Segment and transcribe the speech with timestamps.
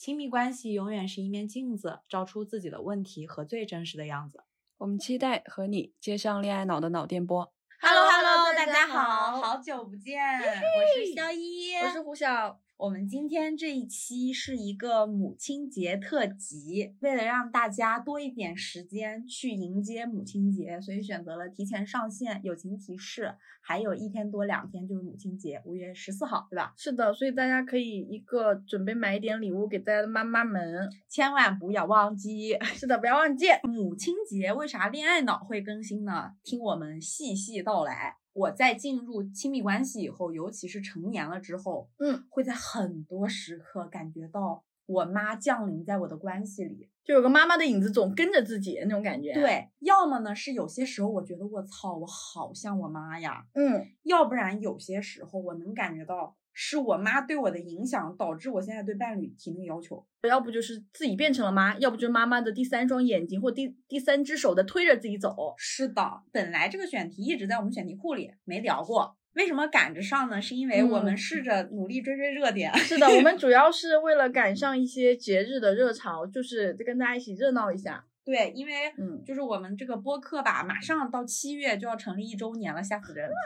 [0.00, 4.44] 亲密关系永远是一面镜子，照出自己的问题和最真实的样子。
[4.78, 7.52] 我们期待和你接上恋爱脑的脑电波。
[7.82, 12.58] Hello Hello，大家好，好久不见，我是肖一，我是胡晓。
[12.80, 22.40] 我们今天这一期是一个母亲节特辑，为了让大家多一点时间去迎接母亲节，所以选择了提前上线。
[22.42, 26.72] 友情提示，还有一天多两天就是母亲节，五月十四号，对吧？
[26.78, 32.56] 是的，所以大家可以一个准备买一点礼物给大家的妈妈们，千万不要忘记。
[32.72, 34.54] 是的，不要忘记母亲节。
[34.54, 36.30] 为啥恋爱脑会更新呢？
[36.42, 38.19] 听我们细细道来。
[38.32, 49.32] 我在进入亲密关系以后，尤其是成年了之后，嗯，会在很多时刻感觉到我妈降临在我的关系里，就有个妈妈的影子总跟着自己那种感觉。
[49.32, 56.36] 对，要么呢是有些时候我觉得我操，我好像我妈呀，嗯，要不然有些时候我能感觉到。
[56.52, 65.54] 是我妈对我的影响导致我现在对伴侣提那个要求，要不就是自己变成了妈，要不就是妈妈的第三双眼睛或第第三只手在推着自己走。
[65.56, 70.42] 是的，本来这个选题一直在我们选题库里没聊过，为什么赶着上呢？
[70.42, 72.76] 是因为我们试着努力追追热点。
[72.76, 78.04] 是的，我们 主要是为了赶上一些节日的热潮，就是跟大家一起热闹一下。
[78.22, 83.30] 对，因为嗯，就是我们这个播客吧，马上到七月就要成立一周年了，吓死人。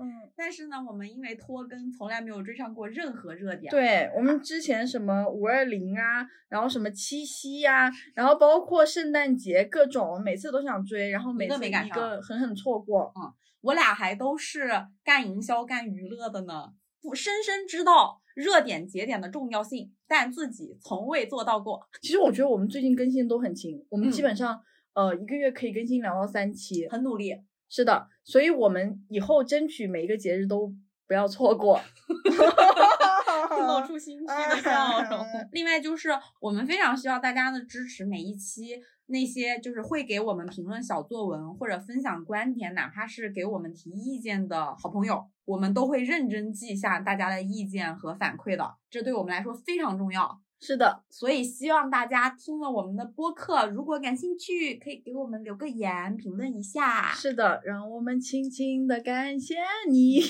[0.00, 3.70] 嗯，但是呢，我们因为拖更，从来没有追上过任何热点。
[3.70, 13.12] 对我们之前什么五二零啊，然后什么七夕呀，然后包括圣诞节各种，每次都想追，然后每次一个狠狠错过。
[13.14, 14.70] 嗯，我俩还都是
[15.04, 16.72] 干营销、干娱乐的呢，
[17.02, 21.86] 不深深知道热点节点的重要性，但自己从未做到过。
[22.00, 24.58] 其实我觉得我们最近更新都很勤，我们基本上
[24.94, 27.34] 呃一个月可以更新两到三期，很努力。
[27.70, 30.74] 是的，所以我们以后争取每一个节日都
[31.06, 31.80] 不要错过，
[33.66, 35.24] 露出心虚的笑容。
[35.52, 36.10] 另外就是
[36.40, 50.40] 我们非常需要大家的支持，每一期那些就是会给我们评论小作文或者分享观点，哪怕是给我们提意见的好朋友，我们都会认真记下大家的意见和反馈的，这对我们来说非常重要。
[50.62, 57.12] 是的，所以希望大家听了我们的播客，如果感兴趣，可以给我们留个言，评论一下。
[57.12, 59.56] 是的，让我们轻轻的感谢
[59.88, 60.20] 你。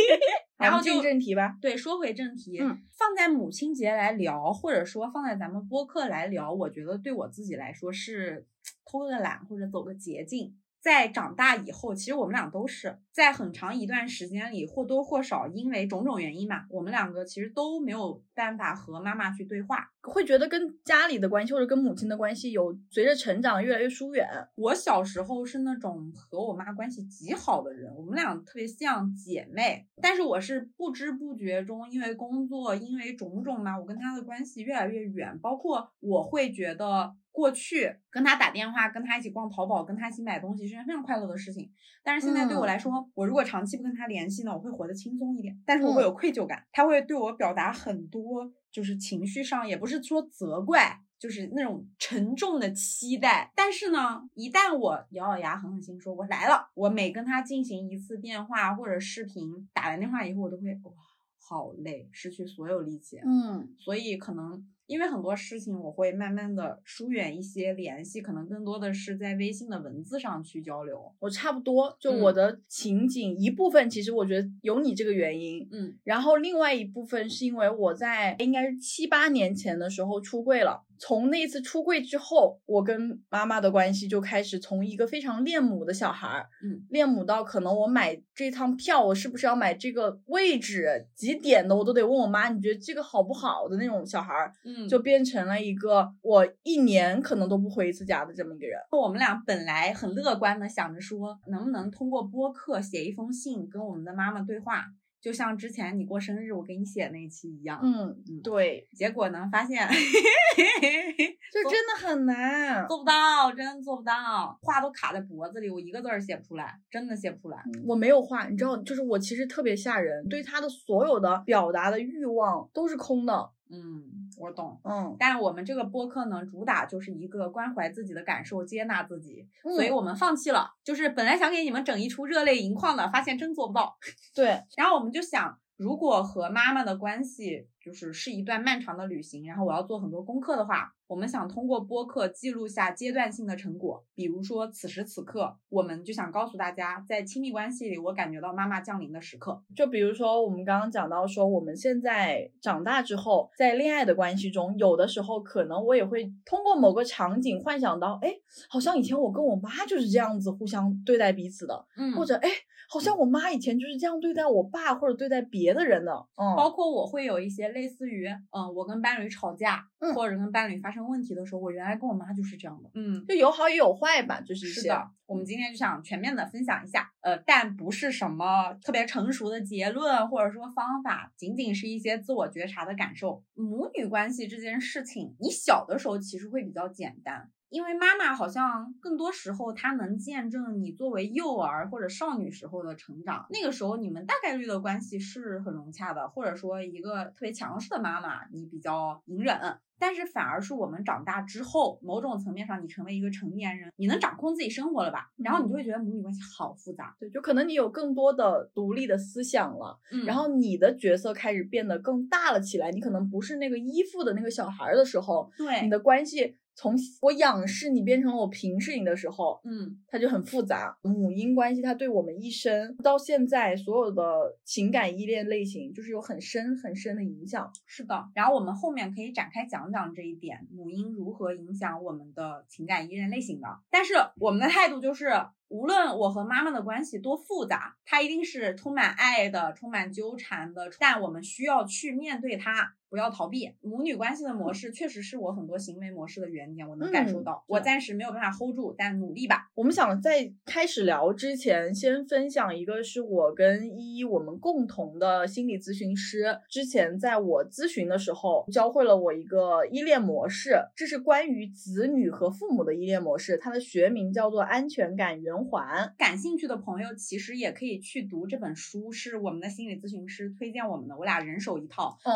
[0.56, 1.58] 然后进正题吧。
[1.60, 8.46] 对，说回正题，嗯，放在母亲节来聊，或者说放在咱们播客来聊，我觉得对我自己来说是
[8.90, 10.56] 偷个懒或者走个捷径。
[10.84, 24.28] 在长大以后，其实我们俩都是在很长一段时间里或多或少因为种种原因嘛，我们两个其实都没有办法和妈妈去对话，会觉得跟家里的关系或者跟母亲的关系有随着成长越来越疏远。
[24.56, 37.14] 我小时候是那种和我妈关系极好的人，我们俩特别像姐妹，但是我是不知不觉中因为工作因为种种嘛，我跟她的关系越来越远，包括我会觉得。
[37.34, 41.68] 过去跟他打电话，跟他一起逛淘宝，跟他一起买东西是件非常快乐的事情。
[42.04, 45.60] 但是现在对我来说，我如果长期不跟他联系呢，我会活得轻松一点。
[45.66, 53.50] 但是我会有愧疚感，他会对我表达很多，就是情绪上也不是说责怪，就是那种沉重的期待。
[53.56, 60.92] 但是呢，一旦我咬咬牙，狠狠心说，我来了，我每跟他进行一次电话或者视频，打完电话以后，我都会哇，
[61.40, 63.18] 好累，失去所有力气。
[63.26, 64.64] 嗯，所以可能。
[64.86, 71.12] 因为很多事情我会慢慢的疏远一些联系，可能更多的是在微信的文字上去交流。
[71.18, 80.84] 我差不多，就我的情景一部分，其实我觉得有你这个原因，嗯，然后另外一部分是因为我在应该是七八年前的时候出柜了。
[81.06, 94.86] 从那次出柜之后，我跟妈妈的关系就开始从一个非常恋母的小孩儿，嗯，恋母到可能我买这趟票，我是不是要买这个位置几点的，我都得问我妈，你觉得这个好不好的那种小孩儿，嗯。
[94.86, 98.80] 嗯，就变成了一个我一年可能都不回一次家的这么一个人。
[98.90, 104.86] 我们俩本来很乐观的想着说，能不能通过播客写一封信跟我们的妈妈对话，
[105.24, 107.80] 就像之前你过生日我给你写那一期一样。
[107.82, 112.86] 嗯，嗯对，结果呢，发现就真的很难。
[112.86, 117.56] 做不到，真的做不到，话都卡在脖子里，我一个字儿写不出来，真的写不出来。
[117.86, 123.50] 我没有话，你知道，就是我其实特别吓人，对他的所有的表达的欲望都是空的。
[123.70, 124.78] 嗯，我懂。
[124.84, 130.70] 嗯，但我们这个播客呢，主打就是一个关怀自己的感受，接纳自己，所以嗯我们放弃了。
[130.84, 133.96] 就是本来想给你们整一出热泪盈眶的，发现真做不到。
[134.34, 149.62] 对，然后我们就想，如果和妈妈的关系就是是一段漫长的旅行，然后我要做很多功课的话，我们想通过播客记录下阶段性的成果，比如说此时此刻，我们就想告诉大家，在亲密关系里，我感觉到妈妈降临的时刻。
[149.76, 158.34] 就比如说我们刚刚讲到说，我们现在长大之后，在恋爱的关系中，有的时候可能我也会通过某个场景幻想到，哎，
[158.68, 162.48] 好像以前我跟我妈就是这样子互相对待彼此的，嗯或者哎，
[162.88, 166.12] 好像我妈以前就是这样对待我爸或者对待别的人的。
[166.36, 172.90] 嗯，包括我会有一些类似于，嗯，我跟伴侣吵架，嗯或者跟伴侣发生问题的时候，我原来跟我妈就是这样的。
[172.94, 183.42] 嗯，就有好也有坏吧，就是是的，我们今天就想全面的分享一下，呃，但不是什么特别成熟的结论或者说方法，仅仅是一些自我觉察的感受。
[183.54, 187.50] 母女关系这件事情，你小的时候其实会比较简单。
[187.68, 205.30] 因为妈妈好像更多时候她能见证你作为幼儿或者少女时候的成长，那个时候你们大概率的关系是很融洽的，或者说一个特别强势的妈妈你比较隐忍，但是反而是我们长大之后，某种层面上你成为一个成年人，你能掌控自己生活了吧？
[205.36, 212.90] 然后你就会觉得母女关系好复杂，对，就可能你有更多的独立的思想了，嗯然后你的角色开始变得更大了起来。
[212.90, 220.96] 你可能不是那个依附的那个小孩儿的时候，对你的关系从我仰视你变成了我平视你的时候，嗯它就很复杂。
[221.02, 224.22] 母婴关系它对我们一生到现在所有的
[224.64, 227.70] 情感依恋类型，就是有很深很深的影响。
[227.86, 228.24] 是的。
[228.34, 233.68] 然后我们后面可以展开讲讲讲这一点，母婴如何影响我们的情感依恋类型的。
[233.90, 235.46] 但是我们的态度就是。
[235.68, 243.74] 无论我和妈妈的关系多复杂，她一定是充满爱的、充满纠缠的，但我们需要去面对它，不要逃避。
[243.80, 247.64] 母女关系的模式确实是我很多行为模式的原点，我能感受嗯到。
[247.66, 249.70] 我暂时没有办法 hold 住，但努力吧。
[249.74, 266.12] 我们想在开始聊之前，先分享一个是我跟依依我们共同的心理咨询师，之前在我咨询的时候教会了我一个依恋模式，这是关于子女和父母的依恋模式，它的学名叫做安全感圆环。
[266.18, 272.18] 感兴趣的朋友其实也可以去读这本书，是我们的心理咨询师推荐我们的，我俩人手一套。
[272.24, 272.32] 嗯，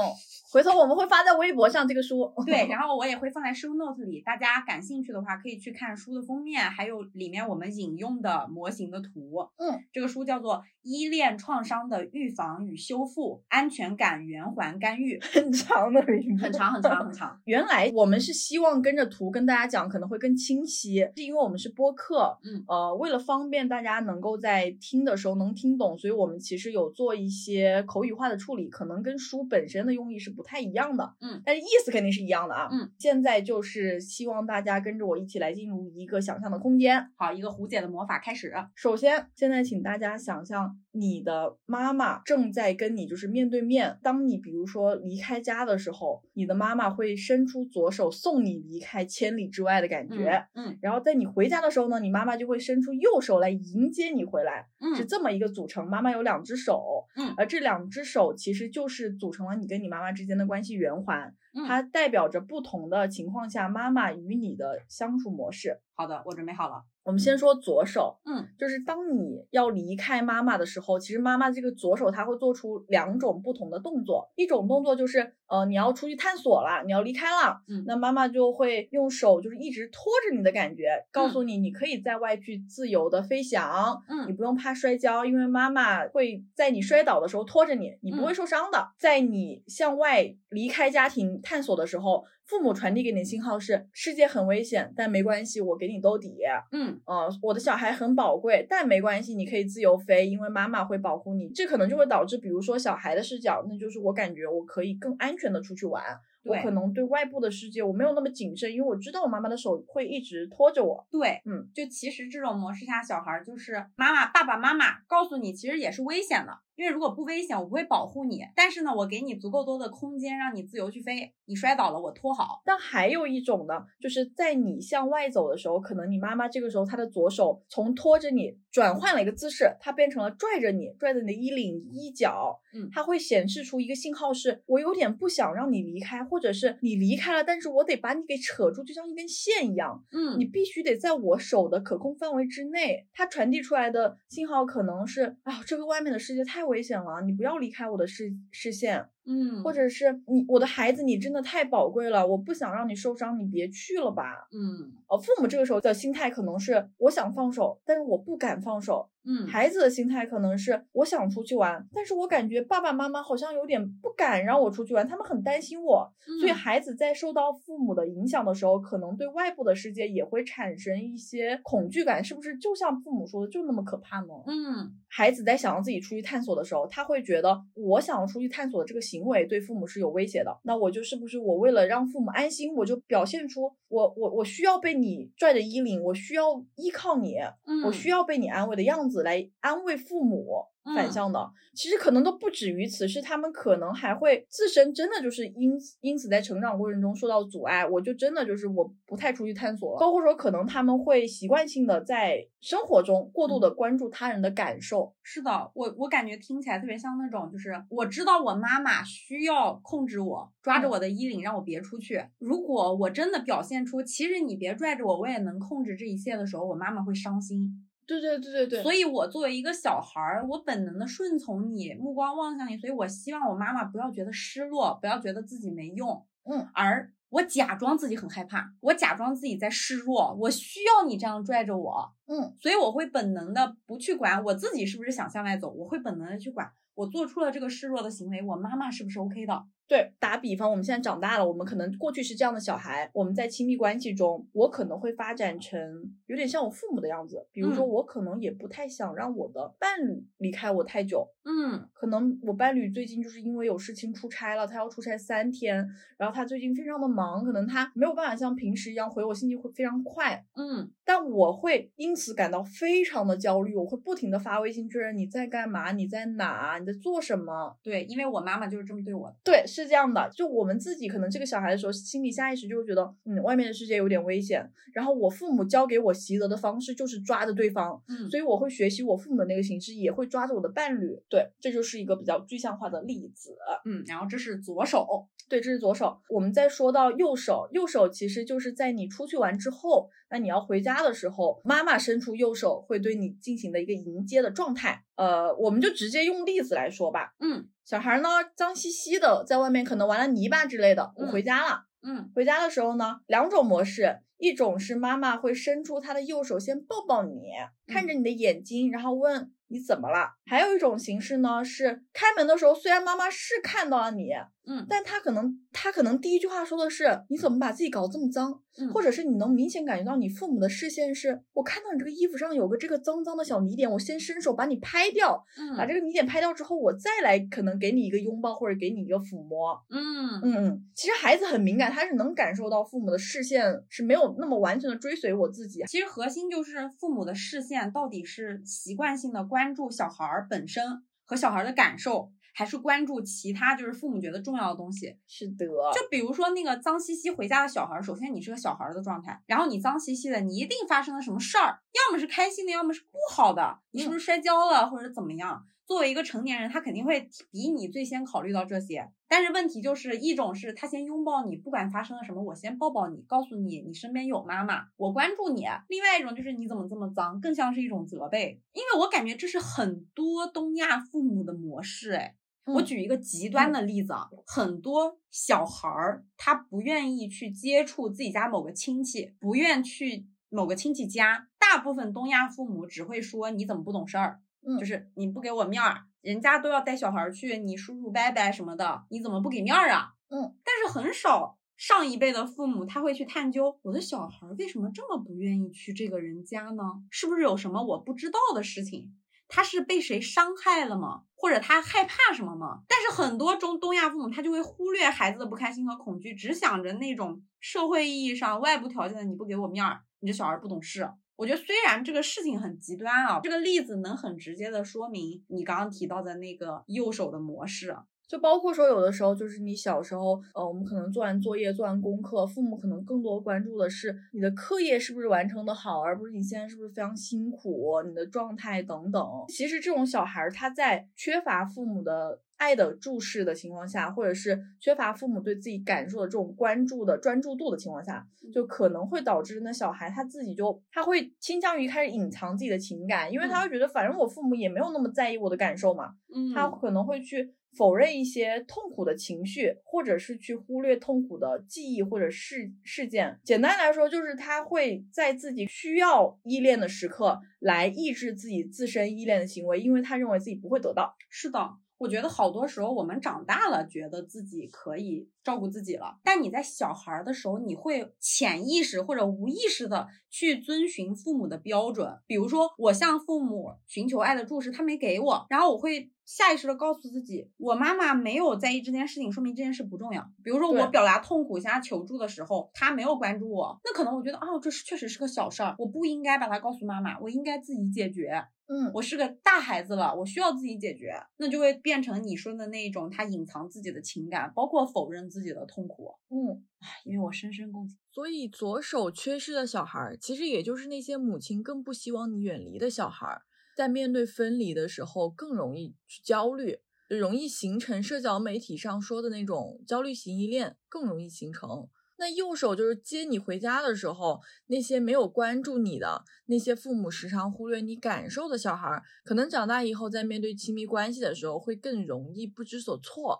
[0.53, 2.33] 回头我们会发在微博上这个书。
[2.47, 9.49] 对， 然后我也会放在 show note 里，大家感兴趣的话可以去看书的封面，还有里面我们引用的模型的图。
[9.57, 17.41] 嗯，这个书叫做《依恋创伤的预防与修复：安全感圆环干预》， 很长的名字，很长很长很 长。
[17.45, 37.11] 原来我们是希望跟着图跟大家讲，可能会更清晰，是因为我们是播客，嗯呃，为了方便大家能够在听的时候能听懂，所以我们其实有做一些口语化的处理，可能跟书本身的用意是不太一样的，嗯，但是意思肯定是一样的啊，嗯，现在就是希望大家跟着我一起来进入一个想象的空间。
[37.17, 38.53] 好，一个胡姐的魔法开始。
[38.75, 43.99] 首先，现在请大家想象你的妈妈正在跟你就是面对面。
[44.03, 50.47] 当你比如说离开家的时候，你的妈妈会伸出左手送你离开千里之外的感觉。
[50.55, 55.85] 嗯然后在你回家的时候呢，你妈妈就会伸出右手来迎接你回来，嗯是这么一个组成。
[55.91, 65.81] 妈妈有两只手，嗯而这两只手其实就是组成了你跟你妈妈之间的关系圆环，嗯它代表着不同的情况下妈妈与你的相处模式。
[65.99, 66.85] 好的，我准备好了。
[67.03, 77.83] 我们先说左手，嗯，就是当你要离开妈妈的时候，其实妈妈这个左手她会做出两种不同的动作，一种动作就是呃你要出去探索了，你要离开了，嗯。
[77.85, 84.29] 那妈妈就会用手就是一直拖着你的感觉，告诉你你可以在外去自由的飞翔，嗯。
[84.29, 88.35] 你嗯不用怕摔跤，因为妈妈会在你摔倒的时候拖着你，你不会嗯。
[88.37, 88.93] 受伤的。
[88.99, 96.39] 在你向外离开家庭探索的时候，父母传递给你的信号是世界很危险，但没关系，我给你兜底。
[96.73, 101.51] 嗯呃，我的小孩很宝贵，但没关系，你可以自由飞，因为妈妈会保护你。
[101.51, 106.03] 这可能就会导致，比如说小孩的视角，那就是我感觉我可以更安全的出去玩，
[106.45, 111.07] 我可能对外部的世界我没有那么谨慎，因为我知道我妈妈的手会一直拖着我。
[111.11, 118.41] 对，嗯，就其实这种模式下，小孩儿就是妈妈、爸爸妈妈告诉你，其实也是危险的，因为如果不危险，我不会保护你。
[118.55, 121.35] 但是呢，我给你足够多的空间，让你自由去飞。
[121.45, 122.63] 你摔倒了，我拖好。
[122.65, 143.07] 但还有一种呢，就是在你向外走的时候，可能你妈妈这个时候她的左手从拖着你转换了一个姿势，它变成了拽着你，拽着你的衣领、衣角，嗯它会显示出一个信号是，我有点不想让你离开，或者是你离开了，但是我得把你给扯住，就像一根线一样，嗯你必须得在我手的可控范围之内。
[143.15, 149.09] 它传递出来的信号可能是，啊，这个外面的世界太危险了，你不要离开我的视视线。
[149.29, 154.49] 嗯，或者是你我的孩子，你真的太宝贵了，我不想让你受伤，你别去了吧。
[154.51, 159.09] 嗯呃，父母这个时候的心态可能是我想放手，但是我不敢放手。
[159.31, 166.11] 嗯，孩子的心态可能是我想出去玩，但是我感觉爸爸妈妈好像有点不敢让我出去玩，他们很担心我。
[166.41, 172.57] 所以嗯孩子在受到父母的影响的时候，可能对外部的世界也会产生一些恐惧感，是不是？
[172.57, 174.29] 就像父母说的，就那么可怕呢？
[174.47, 180.59] 嗯孩子在想要自己出去探索的时候，他会觉得我想要出去探索的这个行为对父母是有威胁的。
[180.65, 190.65] 那我就是不是我为了让父母安心，我就表现出我我我需要被你拽着衣领，我需要依靠你，嗯，我需要被你安慰的样子来安慰父母。
[190.95, 212.25] 反嗯向的，其实可能都不止于此，是他们可能还会自身真的就是因因此在成长过程中受到阻碍，我就真的就是我不太出去探索了，包括说可能他们会习惯性的在生活中过度的关注他人的感受，是的，我我感觉听起来特别像那种，就是我知道我妈妈需要控制我，抓着嗯我的衣领让我别出去。
[212.39, 217.88] 如果我真的表现出其实你别拽着我，我也能控制这一切的时候，我妈妈会伤心。
[218.09, 236.73] 对对对对对，所以我作为一个小孩儿，我本能的顺从你，目光望向你，所以我希望我妈妈不要觉得失落，不要觉得自己没用，嗯，而我假装自己很害怕，我假装自己在示弱，我需要你这样拽着我，嗯，所以我会本能的不去管我自己是不是想向外走，我会本能的去管。
[236.95, 239.65] 我做出了这个示弱的行为，我妈妈是不是 OK 的？
[239.89, 245.81] 对，打比方，我们现在长大了，我们可能过去是这样的小孩，我们在亲密关系中，我可能会发展成
[246.27, 247.89] 有点像我父母的样子，比如说嗯。
[247.89, 255.77] 我可能也不太想让我的伴侣离开我太久，嗯可能我伴侣最近就是因为有事情出差了，他要出差三天，
[256.19, 267.75] 然后他最近非常的忙，可能他没有办法像平时一样回我信息会非常快，嗯但我会因此感到非常的焦虑，我会不停的发微信确认你在干嘛，你在哪，你在做什么。
[267.83, 269.37] 对，因为我妈妈就是这么对我的。
[269.43, 274.71] 对，是这样的，就我们自己可能这个小孩的时候，心里下意识就会觉得，嗯，外面的世界有点危险。
[274.93, 281.19] 然后我父母教给我习得的方式就是抓着对方，嗯所以我会学习我父母的那个形式，也会抓着我的伴侣。
[281.31, 283.57] 对，这就是一个比较具象化的例子。
[283.85, 285.07] 嗯，然后这是左手。
[285.49, 286.21] 对，这是左手。
[286.29, 295.05] 我们再说到右手，右手其实就是在你出去玩之后，那你要回家的时候，妈妈伸出右手会对你进行的一个迎接的状态。
[295.17, 297.35] 呃，我们就直接用例子来说吧。
[297.41, 301.11] 嗯小孩呢，脏兮兮的，在外面可能玩了泥巴之类的。
[301.17, 307.53] 我嗯回家了，嗯回家的时候呢，两种模式，一种是妈妈会伸出她的右手先抱抱你，
[307.87, 310.35] 看着你的眼睛，然后问你怎么了。
[310.47, 314.31] 还有一种形式呢，是开门的时候，虽然妈妈是看到了你，
[314.69, 314.87] 嗯。
[314.89, 325.77] 但他可能他可能第一句话说的是你怎么把自己搞这么脏，嗯，或者是你能明显感觉到你父母的视线是，我看到你这个衣服上有个这个脏脏的小泥点，我先伸手把你拍掉，嗯。
[325.77, 329.79] 把这个个泥点拍掉之后，我再来可能给你一个拥抱或者给你一个抚摸。
[329.91, 330.41] 嗯。
[330.43, 335.83] 嗯嗯，其实孩子很敏感，他是能感受到父母的视线是没有那么完全的追随我自己。
[335.89, 340.85] 其实核心就是父母的视线到底是习惯性的关注小孩儿本身
[341.25, 345.17] 和小孩儿的感受，还是关注其他就是父母觉得重要的东西。
[345.29, 355.67] 是的，就比如说那个脏兮兮回家的小孩儿，首先你是个小孩儿的状态，然后你脏兮兮的，你一定发生了什么事儿，要么是开心的，要么是不好的，你是不是摔跤了或者怎么样？
[355.87, 359.09] 作为一个成年人，他肯定会比你最先考虑到这些。
[359.29, 365.65] 但是问题就是一种是他先拥抱你，不管发生了什么，我先抱抱你，告诉你你身边有妈妈，我关注你。
[365.87, 372.35] 另外一种就是你怎么这么脏，更像是一种责备，因为我感觉这是很多东亚父母的模式，哎。
[372.75, 381.49] 我嗯举一个极端的例子啊，很多小孩儿他不愿意去接触自己家某个亲戚，不愿去某个亲戚家。
[381.59, 390.15] 大部分东亚父母只会说你怎么不懂事儿，嗯就是你不给我面儿，人家都要带小孩儿去，你叔叔伯伯什么的，你怎么不给面儿啊？
[390.31, 396.83] 嗯，但是很少上一辈的父母他会去探究我的小孩儿为什么这么不愿意去这个人家呢？
[397.11, 399.15] 是不是有什么我不知道的事情？
[399.47, 401.23] 他是被谁伤害了吗？
[401.41, 402.81] 或者他害怕什么吗？
[402.89, 411.09] 但是很多中东亚父母他就会忽略孩子的不开心和恐惧，只想着那种社会意义上外部条件的你不给我面儿，你这小孩不懂事。
[411.37, 417.97] 我觉得虽然这个事情很极端啊，这个例子能很直接的说明你刚刚提到的那个右手的模式。
[418.29, 429.27] 就包括说，有的时候就是你小时候，呃，我们可能做完作业、做完功课，父母可能更多关注的是你的课业是不是完成的好，而不是你现在是不是非常辛苦，你的状态等等。
[429.49, 447.55] 其实这种小孩儿他在缺乏父母的爱的注视的情况下，或者是缺乏父母对自己感受的这种关注的专注度的情况下，就可能会导致那小孩他自己就他会倾向于开始隐藏自己的情感，因为他会觉得反正我父母也没有那么在意我的感受嘛，嗯他可能会去。
[447.79, 453.39] 否认一些痛苦的情绪，或者是去忽略痛苦的记忆或者事事件。
[453.45, 461.15] 简单来说，就是他会在自己需要依恋的时刻来抑制自己自身依恋的行为，因为他认为自己不会得到。
[461.29, 472.19] 是的，我觉得好多时候我们长大了，觉得自己可以照顾自己了，但你在小孩儿的时候，你会潜意识或者无意识的去遵循父母的标准。
[472.27, 476.11] 比如说，我向父母寻求爱的注视，他没给我，然后我会。
[476.29, 480.23] 下意识的告诉自己，我妈妈没有在意这件事情，说明这件事不重要。
[480.45, 488.45] 比如说我表达痛苦向她求助的时候，他没有关注我，那可能我觉得哦，这是确实是个小事儿，我不应该把它告诉妈妈，我应该自己解决。
[488.67, 496.15] 嗯，我是个大孩子了，我需要自己解决，那就会变成你说的那一种，他隐藏自己的情感，包括否认自己的痛苦。
[496.31, 497.99] 嗯，唉，因为我深深共情。
[498.13, 503.43] 所以左手缺失的小孩，其实也就是那些母亲更不希望你远离的小孩。
[503.77, 506.79] 在面对分离的时候，更容易去焦虑，
[507.09, 511.89] 容易形成社交媒体上说的那种焦虑型依恋，更容易形成。
[512.21, 523.39] 那右手就是接你回家的时候，那些没有关注你的那些父母时常忽略你感受的小孩，可能长大以后在面对亲密关系的时候会更容易不知所措，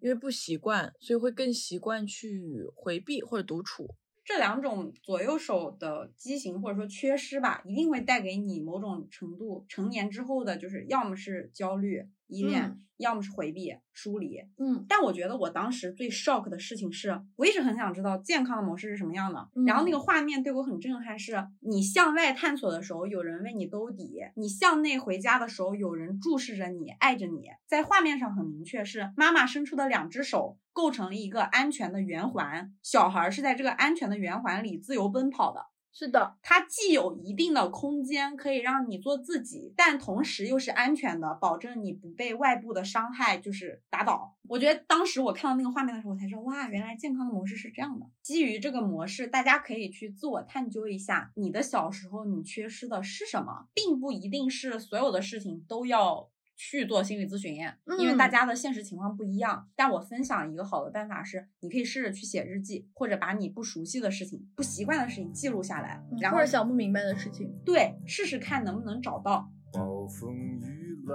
[0.00, 3.94] 因为不习惯，所以会更习惯去回避或者独处。
[4.24, 12.02] 这两种左右手的畸形或者说缺失吧，一定会带给你某种程度成年之后的，就是要么是焦虑。
[12.26, 14.38] 依恋，要么是回避、疏离。
[14.58, 19.48] 嗯，但我觉得我当时最 shock 的事情是，我一直很想知道健康的模式是什么样的。
[19.66, 27.48] 然后那个画面对我很震撼，是你向外探索的时候，有人为你兜底；你向内回家的时候，有人注视着你、爱着你。
[27.66, 35.66] 在画面上很明确，是妈妈伸出的两只手构成了一个安全的圆环，小孩是在这个安全的圆环里自由奔跑的。
[35.98, 44.36] 是的，它既有一定的空间可以让你做自己，但同时又是安全的，保证你不被外部的伤害就是打倒。
[44.46, 48.04] 我觉得当时我看到那个画面的时候，我才知道，哇，原来健康的模式是这样的。
[48.20, 56.28] 基于这个模式，大家可以去自我探究一下，你的小时候你缺失的是什么，并不一定是所有的事情都要。
[56.56, 57.54] 去做心理咨询，
[57.98, 59.68] 因为大家的现实情况不一样。
[59.76, 69.50] 但我分享一个好的办法是，你可以试着去写日记，或者把你不熟悉的事情、不习惯的事情记录下来，然后或者想不明白的事情，对，试试看能不能找到。
[69.72, 71.14] 暴风雨来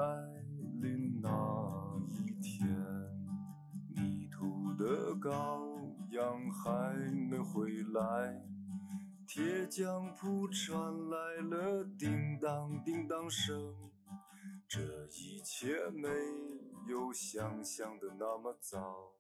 [0.82, 1.30] 临那
[2.08, 2.70] 一天，
[3.96, 5.32] 迷途的羔
[6.12, 6.96] 羊还
[7.30, 8.42] 没回来，
[9.26, 11.18] 铁匠铺传来
[11.50, 13.74] 了叮当叮当声。
[14.74, 14.80] 这
[15.12, 16.08] 一切没
[16.90, 19.12] 有想象的那么糟。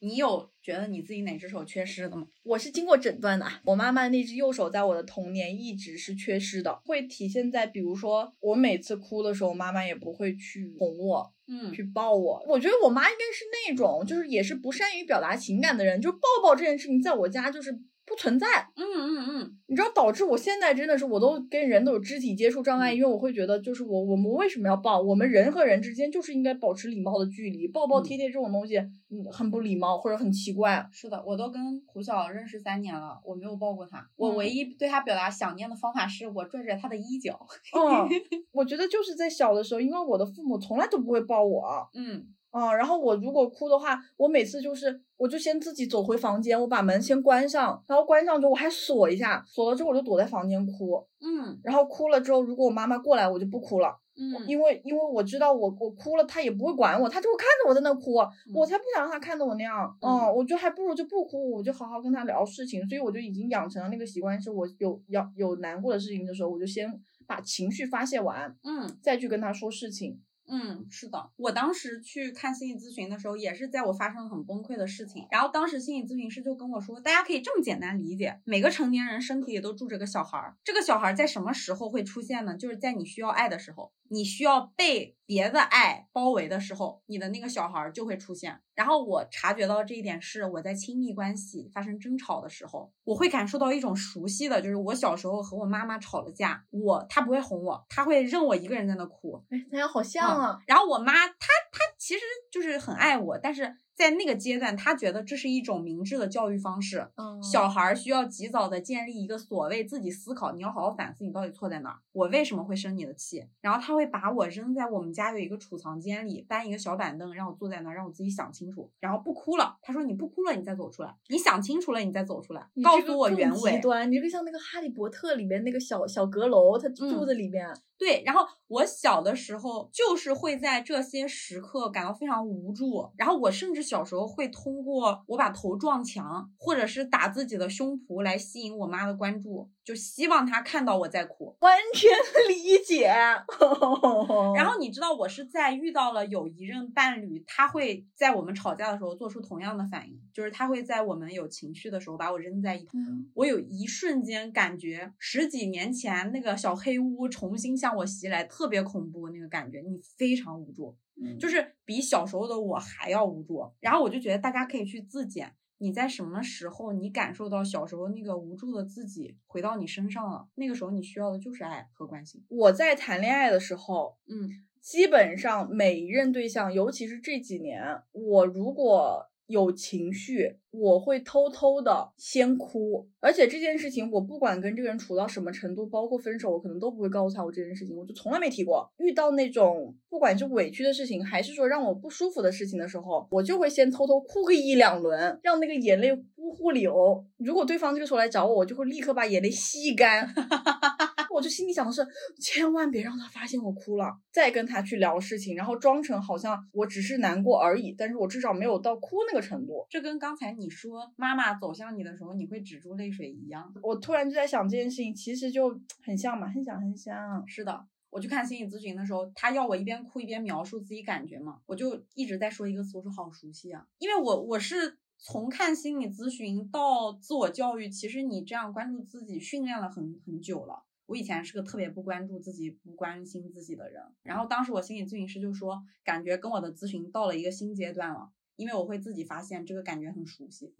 [0.00, 2.26] 你有觉得你自己哪只手缺失的吗？
[2.42, 12.44] 我是经过诊断的，我妈妈那只右手在我的童年一直是缺失的，会体现在比如说我每次哭的时候，妈妈也不会去哄我，嗯，去抱我。
[12.46, 17.80] 我觉得我妈应该是那种就是也是不善于表达情感的人，就抱抱这件事情在我家就是。
[18.10, 25.00] 不存在，嗯嗯嗯，你知道导致我现在真的是我都跟人都有肢体接触障碍，因为我会觉得就是我我们为什么要抱？
[25.00, 28.78] 我们人和人之间就是应该保持礼貌的距离，抱抱贴贴这种东西，
[29.10, 30.84] 嗯，很不礼貌或者很奇怪。
[30.90, 37.38] 是的，我都跟胡晓认识三年了，我没有抱过他，我唯一对他表达想念的方法是我拽拽他的衣角。
[37.72, 38.08] 嗯，
[38.50, 42.26] 我觉得就是在小的时候，因为我的父母从来都不会抱我，嗯。
[42.50, 58.14] 啊，然后我如果哭的话，我每次就是，我就先自己走回房间，我把门先关上，然后关上之后我还锁一下，锁了之后我就躲在房间哭，嗯，然后哭了之后，如果我妈妈过来，我就不哭了，嗯，因为因为我知道我我哭了，她也不会管我，她就会看着我在那哭，
[58.54, 66.90] 我才不想让她看着我那样，嗯，我就还不如就不哭，我就好好跟她聊事情，所以我就已经养成了那个习惯，是我有要有难过的事情的时候，我就先
[67.28, 70.20] 把情绪发泄完，嗯，再去跟她说事情。
[70.52, 82.56] 嗯，是的，我当时去看心理咨询的时候，也是在我发生了很崩溃的事情，然后当时心理咨询师就跟我说，大家可以这么简单理解，每个成年人身体里都住着个小孩儿，这个小孩儿在什么时候会出现呢？
[82.56, 88.60] 就是在你需要爱的时候，你需要被别的爱包围的时候，你的那个小孩儿就会出现。
[88.74, 100.58] 然后我察觉到这一点是我在亲密关系发生争吵的时候，我会感受到一种熟悉的，就是我小时候和我妈妈吵了架，我她不会哄我，她会任我一个人在那哭，哎，咱俩好像啊。
[100.66, 102.20] 然后我妈她她其实
[102.50, 107.06] 就是很爱我，但是在那个阶段，他觉得这是一种明智的教育方式。
[107.16, 113.44] 嗯，小孩儿需要及早的建立一个所谓自己思考，你要好好反思你到底错在哪儿，我为什么会生你的气？
[113.60, 119.76] 然后他会把我扔在我们家有一个储藏间里，搬一个小板凳让我坐在那儿，让我自己想清楚，然后不哭了。
[119.82, 123.72] 他说你不哭了，你再走出来，你想清楚了，你再走出来，告诉我原委。
[123.72, 127.68] 极端，你这个像那个《哈利波特》里面那个小小阁楼，他住在里面。
[127.98, 142.08] 对，然后我小的时候就是会在这些时刻感到非常无助，然后我甚至小时候会通过我把头撞墙，或者是打自己的胸脯来吸引我妈的关注，就希望她看到我在哭，完全
[142.48, 143.08] 理解。
[144.54, 160.94] 然后你知道我是在遇到了有一任伴侣，他会在我们吵架的时候做出同样的反应，就是他会在我们有情绪的时候把我扔在一旁，我有一瞬间感觉十几年前那个小黑屋重新向我袭来，特别恐怖那个感觉，你非常无助，
[161.38, 163.70] 就是比小时候的我还要无助。
[163.80, 170.48] 然后我就觉得大家可以去自检，你在什么时候你感受到小时候那个无助的自己回到你身上了？
[170.54, 172.44] 那个时候你需要的就是爱和关心。
[172.48, 174.48] 我在谈恋爱的时候，嗯，
[174.80, 188.88] 基本上每一任对象，尤其是这几年，我如果有情绪，我会偷偷的先哭，而且这件事情我不管跟这个人处到什么程度，包括分手，我可能都不会告诉他我这件事情，我就从来没提过。
[188.98, 197.24] 遇到那种不管是委屈的事情，还是说让我不舒服的事情的时候，我就会先偷偷哭个一两轮，让那个眼泪呼呼流。
[197.38, 200.32] 如果对方这个时候来找我，我就会立刻把眼泪吸干。
[201.30, 202.06] 我就心里想的是，
[202.40, 209.86] 千万别让他发现我哭了，再跟他去聊事情，然后装成好像我只是难过而已，但是我至少没有到哭那个程度。
[209.88, 213.72] 这跟刚才你说妈妈走向你的时候你会止住泪水一样。
[213.82, 217.46] 我突然就在想这件事情，其实就很像嘛，很像很像。
[217.46, 230.82] 是的，我去看心理咨询的时候，他要我一边哭一边描述自己感觉嘛，我就一直在说一个词，我说好熟悉啊，因为我我是从看心理咨询到自我教育，其实你这样关注自己训练了很很久了。
[231.10, 240.72] 我以前是个特别不关注自己、不关心自己的人，然后当时我心理咨询师就说，感觉跟我的咨询到了一个新阶段了，因为我会自己发现这个感觉很熟悉。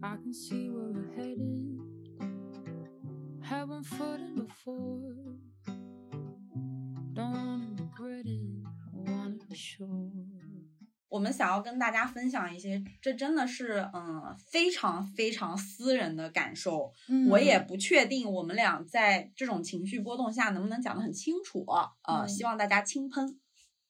[11.11, 16.91] 我们想要跟大家分享一些，这真的是嗯非常非常私人的感受，
[17.29, 21.67] 我也不确定我们俩在这种情绪波动下能不能讲得很清楚，
[22.05, 23.39] 呃，希望大家轻喷。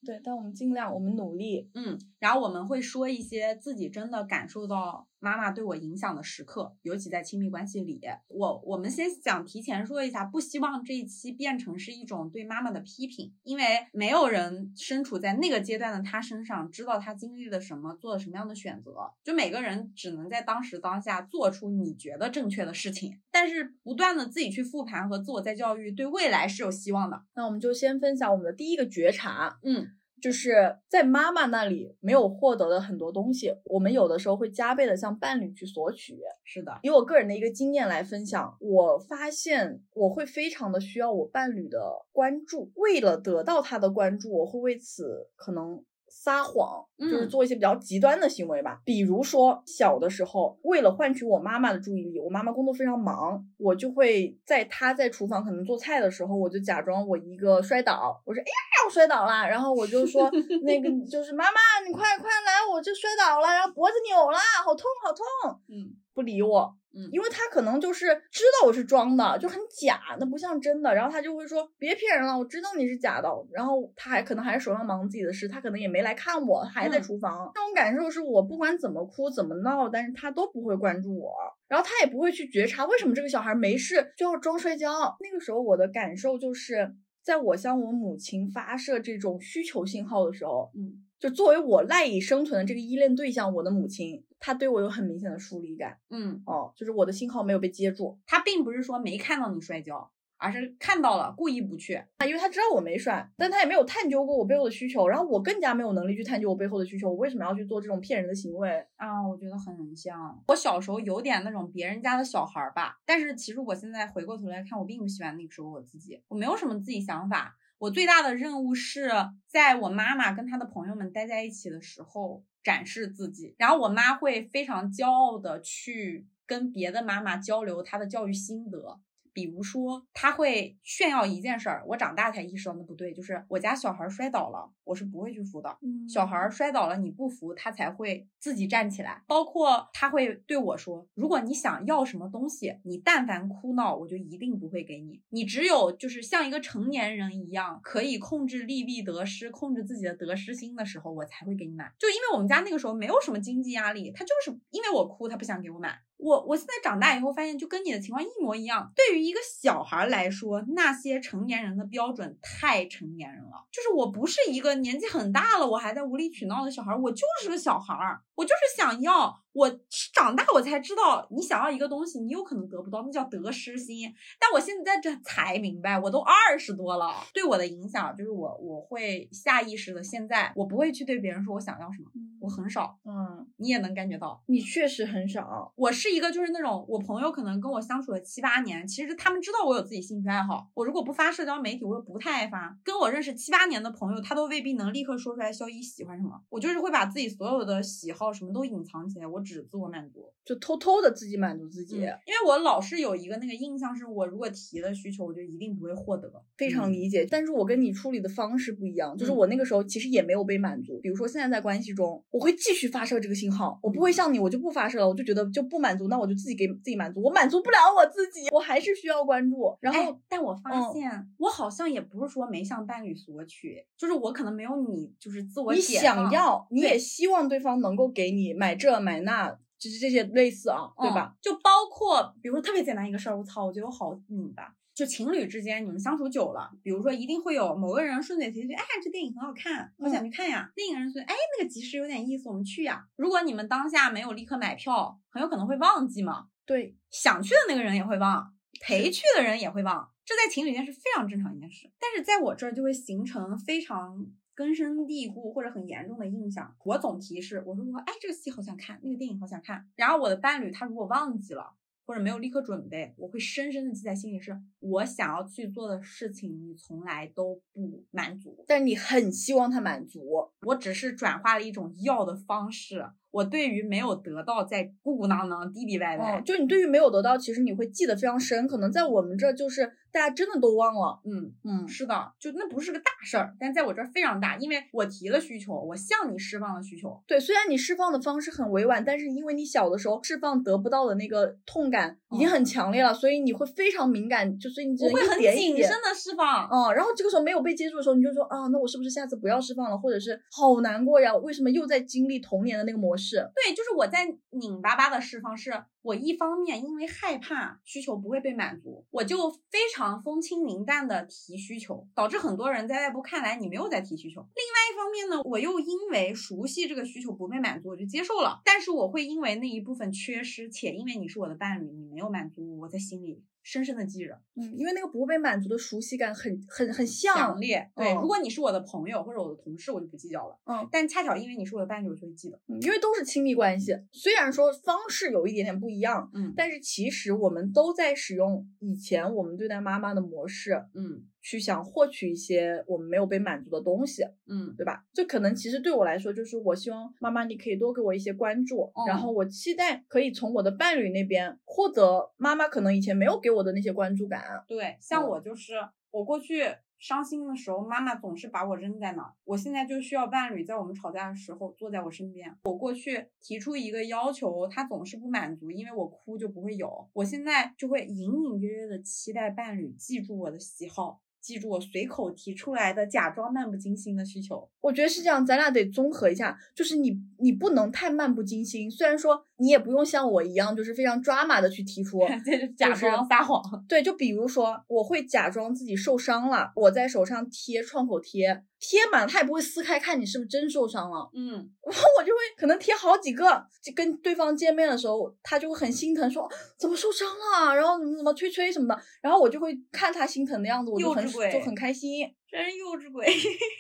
[0.03, 5.07] 对，但我们尽量，我们努力，嗯，然后我们会说一些自己真的感受到。
[5.21, 18.91] 妈妈对我影响的时刻，尤其在亲密关系里，我我们先想提前说一下，不希望这一期变成是一种对妈妈的批评，因为没有人身处在那个阶段的她身上，知道她经历了什么，做了什么样的选择。
[19.23, 27.23] 就每个人只能在当时当下做出你觉得正确的事情，但是不断的自己去复盘和自我再教育，对未来是有希望的。
[27.35, 29.91] 那我们就先分享我们的第一个觉察，嗯。
[30.21, 36.19] 就是在妈妈那里没有获得的很多东西，我们有的时候会加倍的向伴侣去索取。
[36.45, 41.79] 是的，以我个人的一个经验来分享，我发现我会非常的需要我伴侣的
[42.13, 45.85] 关注，为了得到他的关注，我会为此可能。
[46.11, 60.31] 撒谎就是做一些比较极端的行为吧，比如说小的时候，为了换取我妈妈的注意力，我妈妈工作非常忙，我就会在她在厨房可能做菜的时候，我就假装我一个摔倒，我说哎呀我摔倒了，然后我就说
[60.63, 66.77] 那个就是妈妈你快快来，我就摔倒了，然后脖子扭了，好痛好痛，嗯，不理我。
[66.93, 70.93] 嗯，因为他可能就是知道我是装的，就很假，那不像真的。
[70.93, 73.29] 然后他就会说别骗人了，我知道你是假的。
[73.53, 77.49] 然后他还可能还是手上忙自己的事，他可能也没来看我，还在厨房。
[77.55, 81.33] 这种感受是我不管怎么哭怎么闹，但是他都不会关注我，
[81.69, 85.17] 然后他也不会去觉察为什么这个小孩没事就要装摔跤。
[85.21, 86.93] 那个时候我的感受就是，
[87.23, 91.07] 在我向我母亲发射这种需求信号的时候，嗯。
[91.21, 95.99] 就作为我赖以生存的这个依恋对象，我的母亲，她对我有很明显的疏离感。
[96.09, 98.19] 嗯，哦，就是我的信号没有被接住。
[98.27, 101.95] 他并不是说没看到你摔跤，而是看到了故意不去。
[102.17, 108.85] 啊，因为他知道我没摔，但他也没有探究过我背后的需求，然后我更加没有能力去探究我背后的需求，我为什么要去做这种骗人的行为？
[108.97, 110.43] 啊，我觉得很像。
[110.49, 117.57] 我小时候有点那种别人家的小孩儿吧，但是其实我现在回过头来看，我并不喜欢那个时候我自己，我没有什么自己想法。
[117.79, 119.11] 我最大的任务是
[119.47, 129.01] 在我妈妈跟她的朋友们待在一起的时候展示自己，然后我妈会非常骄傲的去跟别的妈妈交流她的教育心得。
[129.33, 135.79] 比如说，他会炫耀一件事儿，我长大才意识到那不对，就是我家小孩摔倒了，我是不会去扶的。
[135.83, 139.23] 嗯小孩摔倒了，你不扶他才会自己站起来。
[139.27, 145.21] 包括他会对我说，如果你想要什么东西，你但凡哭闹，我就一定不会给你。
[145.29, 151.93] 你只有就是像一个成年人一样，可以控制利弊得失，控制自己的得失心的时候，我才会给你买。
[151.99, 156.01] 就因为我们家那个时候没有什么经济压力，他就是因为我哭，他不想给我买。
[156.21, 158.93] 我我现在长大以后发现，就跟你的情况一模一样。
[158.95, 163.67] 对于一个小孩来说，那些成年人的标准太成年人了。
[163.73, 169.41] 就是我不是一个年纪很大了，我还在无理取闹的小孩，我就是个小孩儿，我就是想要。
[169.53, 174.13] 我是长大我才知道，你想要一个东西，你有可能得不到，那叫得失心。
[174.39, 182.11] 但我现在这才明白，我都二十多了，对我的影响就是我我会下意识的，现在我不会去对别人说我想要什么，
[182.41, 184.43] 我很少，嗯，你也能感觉到。
[184.47, 185.73] 你确实很少。
[185.77, 190.69] 我是一个就是那种我朋友可能跟我相处了七八年，其实他们知道我有自己兴趣爱好。
[190.75, 192.79] 我如果不发社交媒体，我又不太爱发。
[192.85, 196.41] 跟我认识七八年的朋友，他都未必能立刻说出来肖一喜欢什么。
[196.49, 200.33] 我就是会把自己所有的喜好什么都隐藏起来，我只自我满足。
[200.45, 206.31] 就偷偷的自己满足自己，嗯因为我老是有一个那个印象，是我如果提了需求，我就一定不会获得。
[206.57, 207.25] 非常理解。
[207.31, 210.99] 但是我跟你处理的方式不一样，就是嗯我那个时候其实也没有被满足。
[211.01, 219.77] 比如说现在在关系中，我会继续发射这个信号，我不会像你，我就不发射了，我就觉得就不满足，那我就自己给自己满足，我满足不了我自己，我还是需要关注。
[219.81, 229.30] 然后哎，但我发嗯现、我好像也不是说没向伴侣索取，就是我可能没有你就是自我你想要，你也希望对方能够给你买这买那，
[229.79, 231.35] 就是这些类似啊，对吧？
[231.35, 231.37] 嗯？
[231.41, 234.75] 就包括比如说特别简单一个事儿，我操，我觉得我好拧巴。
[234.93, 240.71] 就情侣之间，你们相处久了，比如说一定会有某个人顺嘴提一句，哎，这电影很好看，我想去看呀。
[240.77, 243.07] 另一个人说，哎，那个集市有点意思，我们去呀。
[243.17, 246.49] 如果你们当下没有立刻买票，很有可能会忘记嘛。
[246.67, 251.91] 对，想去的那个人也会忘，陪去的人也会忘，这在情侣间是非常正常一件事。
[251.99, 254.27] 但是在我这儿就会形成非常
[254.61, 256.77] 根深蒂固或者很严重的印象。
[256.85, 261.73] 我总提示我说我哎这个戏好想看，那个电影好想看，然后我的伴侣他如果忘记了。
[262.07, 268.65] 或者没有立刻准备，我会深深的记在心里，是我想要去做的事情，你从来都不满足。
[268.67, 273.07] 但你很希望他满足，我只是转化了一种要的方式。
[273.31, 276.41] 我对于没有得到，在鼓鼓囊囊、唧唧歪歪。
[276.41, 287.23] 哦，就你对于没有得到，其实你会记得非常深，可能在我们这就是大家真的都忘了，嗯，嗯，是的，就那不是个大事儿，但在我这儿非常大，因为我提了需求，我向你释放了需求。
[287.27, 295.91] 对，虽然你释放的方式很委婉，但是因为你小的时候释放得不到的那个痛感已经很强烈了，所以你会非常敏感，就所以你只能一我会很点一点谨慎。
[296.03, 296.69] 的释放。
[296.71, 301.35] 嗯，然后这个时候没有被接住的时候，你就说啊，那我是不是下次不要释放了，或者是好难过呀？
[301.37, 303.37] 为什么又在经历童年的那个模式？
[303.55, 305.71] 对，就是我在拧巴巴的释放，是
[306.03, 314.41] 我一方面因为害怕需求不会被满足，我就非常风轻云淡的提需求，导致很多人在外部看来你没有在提需求。
[314.41, 324.39] 另外一方面呢，我又因为熟悉这个需求不被满足，我就接受了，但是我会因为那一部分缺失，且因为你是我的伴侣，你没有满足我，我在心里深深的记着。
[324.57, 327.61] 嗯，因为那个不被满足的熟悉感很很很像强。
[327.61, 327.91] 烈。
[327.95, 330.59] 对，嗯如果你是我的朋友或者我的同事，我就不计较了。
[330.65, 332.61] 嗯但恰巧因为你是我的伴侣，我就会记得。
[332.69, 345.05] 嗯因为都是亲密关系，虽然说方式有一点点不一样，嗯但是其实我们都在使用以前我们对待妈妈的模式，嗯去想获取一些我们没有被满足的东西，嗯对吧？
[345.13, 354.43] 就可能其实对我来说，就是我希望妈妈你可以多给我一些关注，嗯然后我期待可以从我的伴侣那边获得妈妈可能以前没有给我的那些关注感。
[354.69, 355.75] 对，像嗯我就是
[356.11, 356.65] 我过去
[356.99, 359.33] 伤心的时候，妈妈总是把我扔在那儿。
[359.45, 362.55] 我现在就需要伴侣在我们吵架的时候坐在我身边。
[362.65, 367.09] 我过去提出一个要求，他总是不满足，因为我哭就不会有。
[367.15, 371.23] 我现在就会隐隐约约的期待伴侣记住我的喜好。
[371.41, 378.91] 记住我随口提出来的假装漫不经心的需求，我觉得是这样，咱俩得综合一下，就是你你不能太漫不经心。
[378.91, 382.21] 虽然说你也不用像我一样，就是非常抓马的去提出，
[382.77, 383.63] 假装撒谎。
[383.89, 391.53] 对，就比如说，我会假装自己受伤了，我在手上贴创口贴，贴满他也不会撕开看你是不是真受伤了，嗯，
[391.85, 393.45] 然后我就会可能贴好几个，
[393.83, 402.27] 就跟对方见面的时候，他就会很心疼，说怎么受伤了，然后怎么怎么吹吹什么的，然后我就会看他心疼的样子，我就很就很开心。
[402.51, 403.27] 真是幼稚鬼。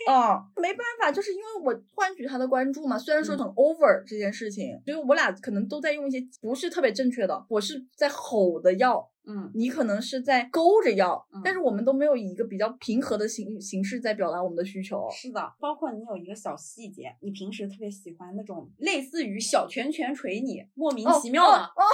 [0.06, 2.98] 啊、 没办法，就是因为我换取他的关注嘛。
[2.98, 15.08] 虽然说很 over 这件事情，就是我俩可能都在用一些不是特别正确的，我是在吼的要，嗯，你可能是在勾着要，嗯但是我们都没有以一个比较平和的形形式在表达我们的需求。
[15.10, 21.84] 是的，包括你有一个小细节，你平时特别喜欢那种类似于小拳拳捶你，莫名哦其妙的哦哦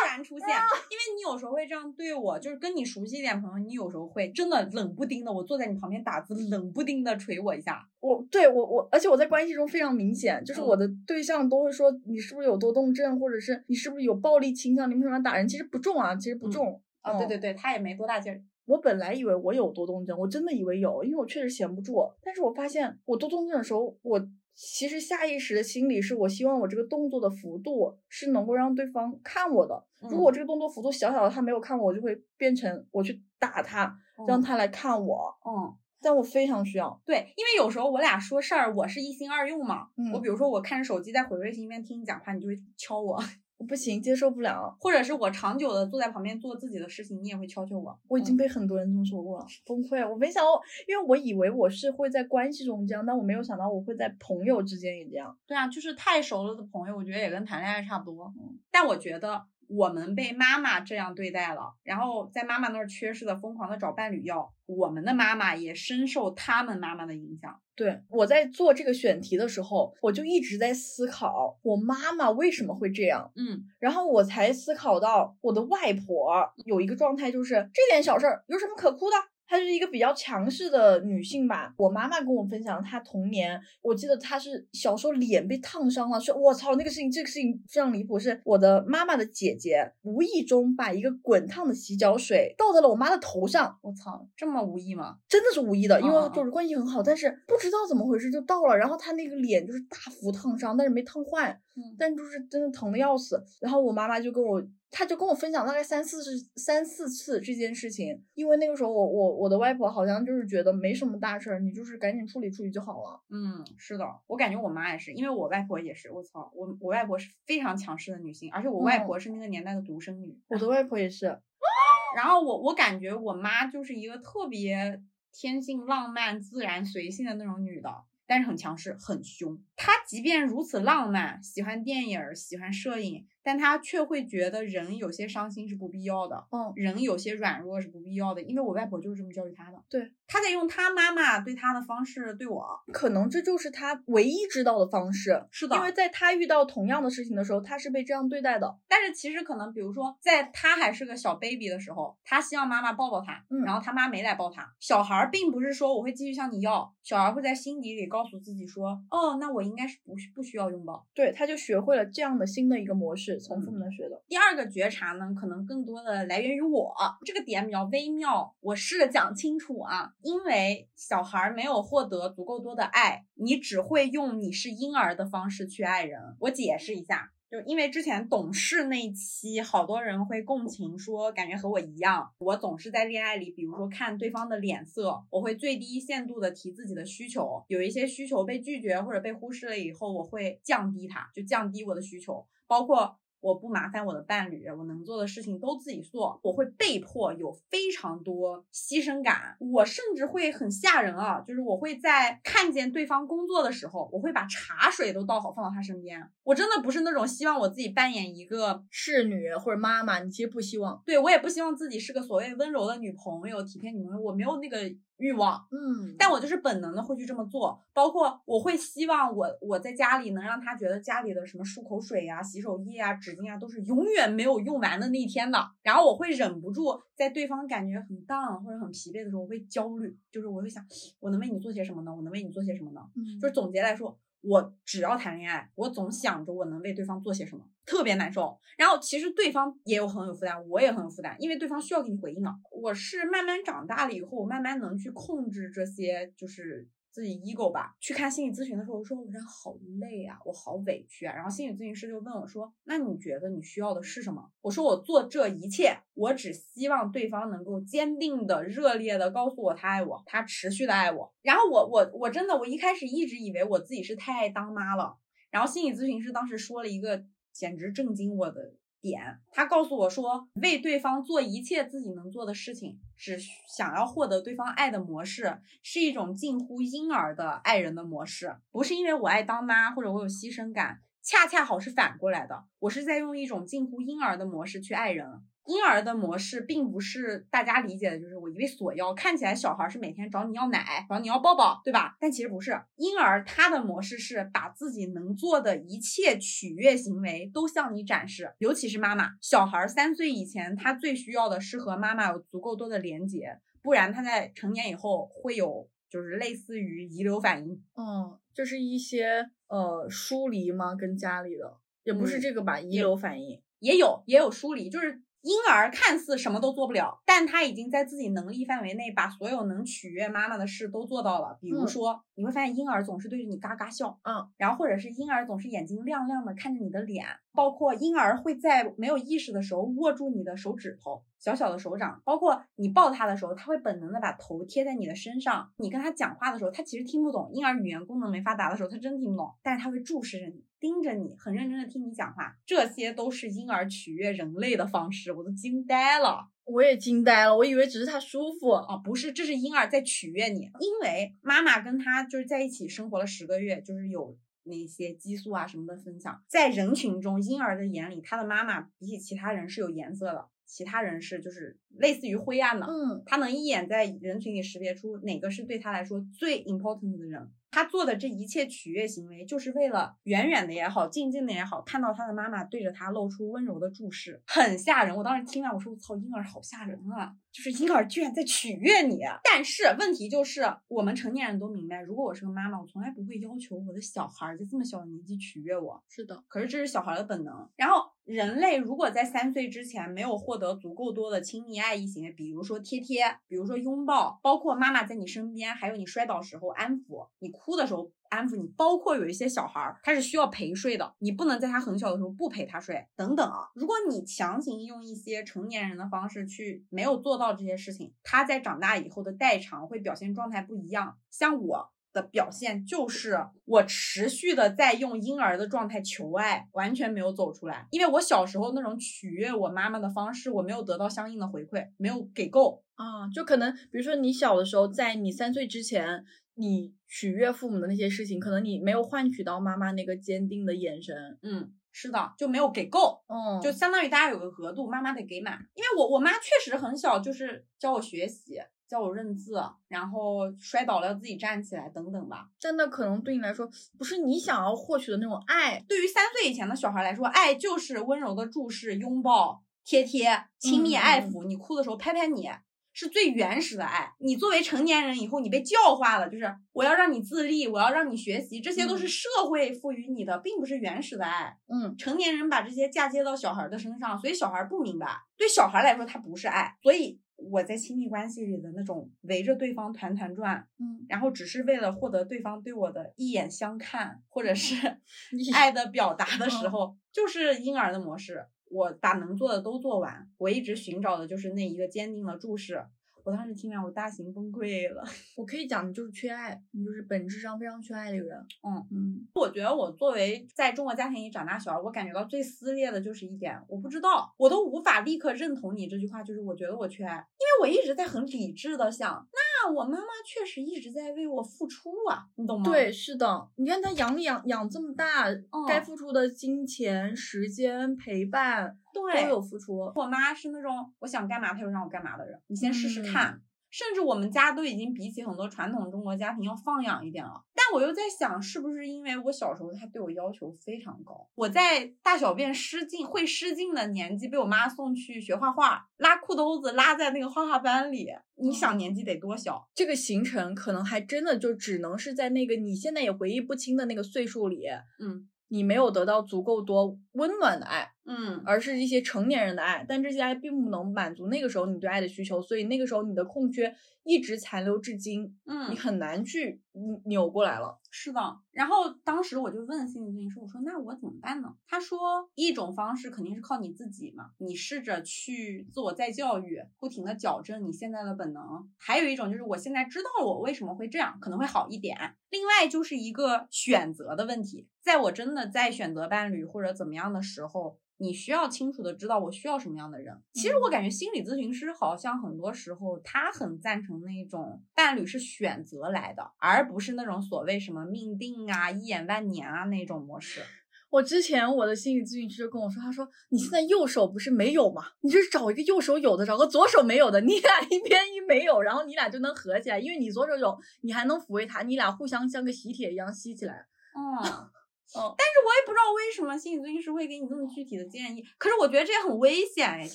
[0.00, 7.86] 突然出现，因为你有时候会这样对我，就是跟你熟悉一点朋友，你有时候会真的冷不丁的，我坐在你旁边打字，冷不丁的捶我一下。
[8.00, 15.48] 我对我我，而且我在关系中非常明显，就是嗯我的对象都会说你是不是有多动症，或者是你是不是有暴力倾向，你为什么要打人？
[15.48, 16.80] 其实不重啊，其实不嗯重。
[17.02, 18.40] 啊，对嗯对对，他也没多大劲儿。
[18.66, 22.02] 我本来以为我有多动症，我真的以为有，因为我确实闲不住。
[22.22, 24.18] 但是我发现我多动症的时候，我
[24.54, 29.84] 其实下意识的心理是我希望我这个动作的幅度是能够让对方看我的。
[30.00, 33.96] 如果我这个动作幅度小小的，他没有看我，我就会变成我去打他，
[34.28, 35.34] 让嗯他来看我。
[35.44, 39.88] 嗯，但我非常需要，对，因为有时候我俩说事儿，我是一心二用嘛。
[39.96, 43.18] 嗯我比如说我看着手机在回微信一边听你讲话，你就会敲，我
[43.66, 44.76] 不行，接受不了。
[44.80, 47.90] 或者是我长久的坐在旁边做自己的事情，你也会敲敲我。
[47.90, 50.08] 嗯我已经被很多人这么说过了，崩溃。
[50.08, 55.36] 我没想到，因为我以为我是会在关系中这样，但我没有想到我会在朋友之间也这样。
[55.46, 58.32] 对啊，就是太熟了的朋友，我觉得也跟谈恋爱差不多。
[58.38, 67.60] 嗯，但我觉得我们被妈妈这样对待了，然后在妈妈那儿缺失的疯狂的找伴侣要，我们的妈妈也深受他们妈妈的影响。
[67.76, 79.16] 对，我在做这个选题的时候，我就一直在思考我妈妈为什么会这样，嗯然后我才思考到我的外婆有一个状态，就是这点小事儿有什么可哭的？
[79.46, 81.74] 她是一个比较强势的女性吧。
[81.76, 88.18] 我妈妈跟我分享，她童年，我记得她是小时候脸被烫伤了，说我操，那个事情，这个事情非常离谱。
[88.18, 95.18] 是我的妈妈的姐姐无意中把一个滚烫的洗脚水倒在了我妈的头上，我操，这么无意吗？
[95.28, 103.42] 真的是无意的，因为就是关系很好，但是不知道怎么回事就倒了，然后她那个脸就是大幅烫伤，但是没烫坏，嗯但就是真的疼的要死。
[103.60, 104.62] 然后我妈妈就跟我，
[104.96, 113.20] 她就跟我分享大概三四次三四次这件事情，因为那个时候我我我的外婆好像就是觉得没什么大事儿，你就是赶紧处理处理就好了。
[113.28, 120.38] 嗯，是的，我感觉我妈也是，因为我外婆也是，我操，我我外婆是非常强势的女性，而且我外嗯婆是那个年代的独生女。
[120.46, 121.26] 我的外婆也是，
[122.14, 125.02] 然后我我感觉我妈就是一个特别
[125.32, 127.90] 天性浪漫、自然随性的那种女的，
[128.28, 129.60] 但是很强势、很凶。
[129.76, 138.40] 她即便如此浪漫，喜欢电影、喜欢摄影，但他却会觉得人有些伤心是不必要的，嗯，人有些软弱是不必要的。
[138.42, 139.82] 因为我外婆就是这么教育他的。
[139.90, 142.64] 对，他在用他妈妈对他的方式对我。
[142.92, 145.44] 可能这就是他唯一知道的方式。
[145.50, 148.78] 是的，因为在他遇到同样的事情的时候，他是被这样对待的。
[148.88, 154.72] 但是其实可能，比如说，在他还是个小 baby 的时候，他希望妈妈抱抱他，嗯然后他妈没来抱他。
[154.78, 161.06] 小孩儿并不是说我会继续向你要，小孩儿会在心底里告诉自己说，哦，那我应该是不不需要拥抱。
[161.14, 164.22] 对，他就学会了这样的新的一个模式，从父母嗯那学的。
[164.28, 170.12] 第二个觉察呢，可能更多的来源于我，这个点比较微妙，我试着讲清楚啊。
[170.22, 176.20] 因为小孩儿没有获得足够多的爱，你只会用你是婴儿的方式去爱人。
[176.40, 177.30] 我解释一下。
[177.50, 211.02] 就因为之前懂事那期，好多人会共情说，感觉和我一样，我总是在恋爱里，比如说看对方的脸色，我会最低限度的提自己的需求，有一些需求被拒绝或者被忽视了以后，我会降低它，就降低我的需求，包括我不麻烦我的伴侣，我能做的事情都自己做，我会被迫有非常多牺牲感，我甚至会很吓人啊，就是我会在看见对方工作的时候，我会把茶水都倒好放到他身边，我真的不是那种希望我自己扮演一个侍女或者妈妈，你其实不希望。
[211.04, 214.78] 对我也不希望自己是个所谓温柔的女朋友、体贴女朋友，我没有那个
[215.18, 215.66] 欲望。
[215.70, 225.58] 嗯但我就是本能的会去这么做，包括我会希望我我在家里能让他觉得家里的什么漱口水呀、洗手液啊、纸巾啊都是永远没有用完的那一天的。
[225.82, 230.84] 然后我会忍不住在对方感觉很 down 或者很疲惫的时候，我会焦虑，就是我会想，
[231.20, 232.14] 我能为你做些什么呢？
[232.14, 233.00] 我能为你做些什么呢？
[233.16, 238.58] 嗯就是总结来说，我只要谈恋爱，我总想着我能为对方做些什么，特别难受。
[238.76, 242.54] 然后其实对方也有很有负担，我也很有负担，因为对方需要给你回应了。
[242.70, 251.32] 我是慢慢长大了以后，我慢慢能去控制这些就是自己 ego 吧，去看心理咨询的时候，我说我人好累啊，我好委屈啊。
[251.32, 265.16] 然后心理咨询师就问我说：“那你觉得你需要的是什么？”我说：“我做这一切，我只希望对方能够坚定的、热烈的告诉我他爱我，他持续的爱我。”然后我我我真的我一开始一直以为我自己是太爱当妈了。
[265.52, 268.74] 然后心理咨询师当时说了一个简直震惊我的。
[269.04, 273.38] 点，他告诉我说，为对方做一切自己能做的事情，只
[273.76, 285.26] 想要获得对方爱的模式，是一种近乎婴儿的爱人的模式，不是因为我爱当妈或者我有牺牲感，恰恰好是反过来的，我是在用一种近乎婴儿的模式去爱人。
[285.66, 292.16] 婴儿的模式并不是大家理解的，就是我一味索要，看起来小孩是每天找你要奶，找你要抱抱，对吧？
[292.20, 299.30] 但其实不是，婴儿他的模式是把自己能做的一切取悦行为都向你展示，尤其是妈妈。
[299.40, 307.82] 小孩三岁以前，他最需要的是和妈妈有足够多的连接，不然他在成年以后会有就是类似于遗留反应。
[307.96, 310.94] 嗯，就是一些呃疏离吗？
[310.94, 312.78] 跟家里的也不是这个吧？
[312.78, 315.22] 遗留反应也有，也有疏离，就是。
[315.44, 321.58] 婴儿看似什么都做不了，但他已经在自己能力范围内把所有能取悦妈妈的事都做到了。
[321.60, 331.22] 比如说，你会发现婴儿总是对着你嘎嘎笑，嗯，然后或者是婴儿总是眼睛亮亮的看着你的脸，包括婴儿会在没有意识的时候握住你的手指头。
[331.38, 335.70] 小小的手掌，包括你抱他的时候，他会本能的把头贴在你的身上。
[335.76, 337.50] 你跟他讲话的时候，他其实听不懂。
[337.52, 342.56] 婴儿语言功能没发达的时候，他真听不懂，但是他会注视着你，盯着你，很认真的听你讲话。
[342.64, 346.48] 这些都是婴儿取悦人类的方式，我都惊呆了。
[346.64, 354.34] 我也惊呆了，我以为只是他舒服啊，不是，这是婴儿在取悦你，因为妈妈跟他就是在一起生活了十个月，就是有
[354.64, 356.42] 那些激素啊什么的分享。
[356.48, 360.48] 在人群中，婴儿的眼里，他的妈妈比起其他人是有颜色的。
[360.66, 367.50] 其他人是就是类似于灰暗的，嗯，他能一眼在人群里识别出哪个是对他来说最 important 的人。
[367.74, 375.16] 他做的这一切取悦行为，就是为了远远的也好，近近的也好，看到他的妈妈对着他露出温柔的注视，很吓人。
[375.16, 377.34] 我当时听完，我说我操，婴儿好吓人啊！
[377.50, 379.18] 就是婴儿居然在取悦你。
[379.42, 386.00] 但是问题就是，我们成年人都明白，如果我是个妈妈，我从来不会要求我的小孩在这么小的年纪取悦我。
[386.08, 387.68] 是的，可是这是小孩的本能。
[387.74, 397.50] 然后人类如果在三岁之前没有获得足够多的亲密爱意行为，比如说贴贴，比如说拥抱，包括妈妈在你身边，还有你摔倒时候安抚你。
[397.63, 403.70] 哭哭的时候安抚你，包括有一些小孩儿，他是需要陪睡的，你不能在他很小的时候不陪他睡，等等啊。
[403.74, 411.16] 如果你强行用一些成年人的方式去没有做到这些事情，他在长大以后的代偿会表现状态不一样。
[411.30, 423.26] 像我的表现就是我持续的在用婴儿的状态求爱，完全没有走出来，因为我小时候那种取悦我妈妈的方式，我没有得到相应的回馈，没有给够啊。
[423.32, 426.24] 就可能比如说你小的时候，在你三岁之前。
[426.54, 431.38] 你取悦父母的那些事情，可能你没有换取到妈妈那个坚定的眼神。
[431.42, 433.22] 嗯，是的，就没有给够。
[433.28, 435.58] 嗯，就相当于大家有个额度，妈妈得给满。
[435.74, 442.48] 因为我我妈确实很小，就是教我学习，教我认字，然后摔倒了要自己站起来等等吧。
[442.58, 445.84] 真的可能对你来说，不是你想要获取的那种爱。
[445.88, 451.44] 对于三岁以前的小孩来说，爱就是温柔的注视、拥抱、贴贴、亲密爱抚。
[451.44, 452.48] 你哭的时候拍拍你。
[452.94, 454.10] 是最原始的爱。
[454.20, 461.58] 你作为成年人以后，你被教化了，就是我要让你自立，我要让你学习，这些都是社会赋予你的，并不是原始的爱。
[461.66, 465.08] 嗯，成年人把这些嫁接到小孩的身上，所以小孩不明白。
[465.36, 466.76] 对小孩来说，它不是爱。
[466.80, 474.76] 所以我在亲密关系里的那种围着对方团团转，嗯，然后只是为了获得对方对我的一眼相看，或者是
[475.52, 478.46] 爱的表达的时候，就是婴儿的模式。
[478.74, 482.84] 我把能做的都做完，我一直寻找的就是那一个坚定的注视。
[483.24, 485.02] 我当时听完，我大型崩溃了。
[485.34, 488.38] 我可以讲，你就是缺爱，你就是本质上非常缺爱的一个人。
[488.62, 502.70] 嗯嗯，我觉得我作为在中国家庭里长大小孩，我感觉到最撕裂的就是一点，我不知道，我都无法立刻认同你这句话，就是我觉得我缺爱，因为我一直在很理智的想，那我妈妈确实一直在为我付出啊，你懂吗？
[502.70, 505.24] 对，是的，你看她养你养养这么大，
[505.66, 508.78] 该付出的金钱、时间、陪伴。
[508.94, 509.92] 对，都有付出。
[509.96, 513.42] 我妈是那种我想干嘛她就让我干嘛的人，你先试试看。
[513.70, 517.42] 甚至我们家都已经比起很多传统中国家庭要放养一点了。
[517.56, 521.28] 但我又在想，是不是因为我小时候她对我要求非常高？
[521.34, 528.08] 我在大小便失禁会失禁的年纪被我妈送去学画画，拉裤兜子拉在那个画画班里。
[528.36, 529.68] 你想年纪得多小？
[529.74, 534.68] 这个行程可能还真的就只能是在那个你现在也回忆不清的那个岁数里，
[535.00, 535.28] 嗯。
[535.48, 543.74] 你没有得到足够多温暖的爱，嗯而是一些成年人的爱，但这些爱并不能满足那个时候你对爱的需求，所以那个时候你的空缺
[544.04, 547.80] 一直残留至今，嗯你嗯，很难去扭扭过来了。
[547.90, 548.20] 是的。
[548.50, 551.54] 然后当时我就问心理咨询师，我说那我怎么办呢？
[551.66, 558.68] 他说一种方式肯定是靠你自己嘛，你试着去自我再教育，不停的矫正你现在的本能。
[558.76, 561.96] 还有一种就是我现在知道了我为什么会这样，可能会好一点。
[562.30, 567.78] 另外就是一个选择的问题，在我真的在选择伴侣或者怎么样的时候。
[567.96, 570.14] 你需要清楚的知道我需要什么样的人。
[570.32, 580.42] 其实我感觉心理咨询师好像很多时候他很赞成那种伴侣是选择来的，而不是那种所谓什么命定啊、一眼万年啊那种模式。
[580.90, 584.84] 我之前我的心理咨询师就跟我说，他说你现在右手不是没有吗？
[585.00, 593.66] 你就找一个右手有的，找个左手没有的，你俩一边一没有，然后你俩就能合起来，因为你左手有，你还能抚慰他，你俩互相像个喜帖一样吸起来。
[593.96, 594.50] 嗯。
[594.96, 599.94] 嗯，但是我也不知道为什么心理咨询师会给你这么具体的建议，可是我觉得这也很危险哎，就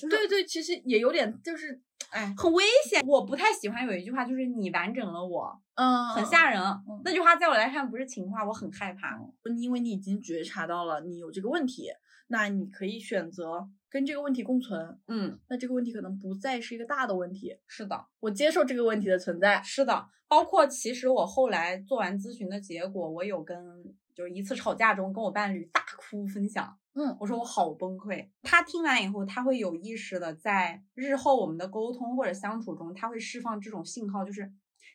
[0.00, 1.80] 是对对，其实也有点就是，
[2.10, 3.02] 哎，很危险。
[3.06, 6.60] 我不太喜欢有一句话，就是你完整了我，嗯，很吓人。
[6.60, 9.18] 嗯那句话在我来看不是情话，我很害怕。
[9.58, 11.88] 因为你已经觉察到了你有这个问题，
[12.28, 14.98] 那你可以选择跟这个问题共存。
[15.08, 18.06] 嗯，那这个问题可能不再是一个大的问题，是的。
[18.20, 19.62] 我接受这个问题的存在。
[19.62, 23.58] 是的，包括其实我后来做完咨询的结果，我有跟
[24.14, 28.28] 就是一次吵架中跟我伴侣大哭分享，嗯我说我好崩溃。
[28.42, 34.52] 他听完以后，他会有意识的在日后我们的沟通或者相处中，他会释放这种信号，就是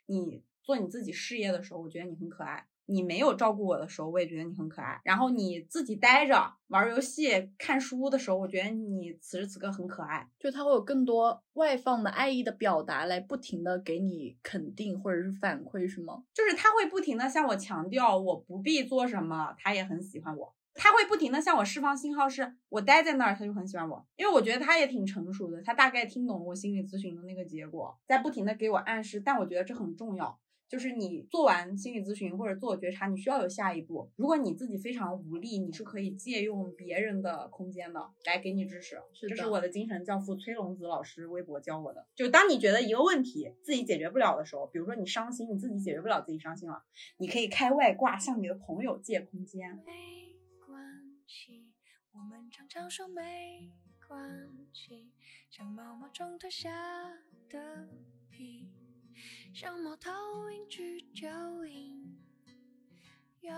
[0.08, 2.68] 你做你自己事业的时候，我觉得你很可爱。
[2.86, 5.00] 你没有照顾我的时候，我也觉得你很可爱。
[5.04, 10.30] 然后你自己待着玩游戏、看书的时候，我觉得你此时此刻很可爱。
[10.40, 16.24] 就他会有更多外放的爱意的表达，来不停的给你肯定或者是反馈，是吗？
[16.34, 20.54] 就是他会不停的向我强调我不必做什么，他也很喜欢我。
[20.78, 30.38] 他会不停的向我释放信号，是我待在那儿，他就很喜欢我，因为我觉得他也挺成熟的，他大概听懂了我心理咨询的那个结果，在不停的给我暗示，但我觉得这很重要。
[30.68, 34.10] 就是你做完心理咨询或者自我觉察，你需要有下一步。
[34.16, 38.98] 如果你自己非常无力，你是可以借用别人的空间的来给你支持。
[39.14, 42.08] 是的这是我的精神教父崔龙子老师微博教我的。
[42.16, 46.84] 就当你觉得一个问题自己解决不了的时候，比如说你伤心，你自己解决不了自己伤心了，
[47.18, 49.76] 你可以开外挂，向你的朋友借空间。
[49.86, 50.36] 没
[50.66, 50.84] 关
[51.28, 51.72] 系，
[52.12, 53.72] 我们常常说没
[54.08, 55.12] 关系，
[55.50, 56.72] 像毛毛虫脱下
[57.50, 57.88] 的
[58.32, 58.68] 皮，
[59.54, 60.12] 像猫头
[60.52, 61.28] 鹰去蚯
[61.64, 62.04] 蚓，
[63.42, 63.52] 有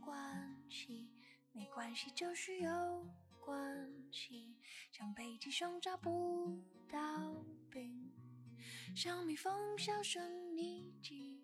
[0.00, 1.08] 关系，
[1.52, 3.06] 没关系就是有
[3.40, 4.56] 关系，
[4.92, 6.58] 像北极熊找不
[6.90, 6.98] 到
[7.70, 8.10] 冰，
[8.94, 10.22] 像蜜蜂销声
[10.54, 11.42] 匿迹。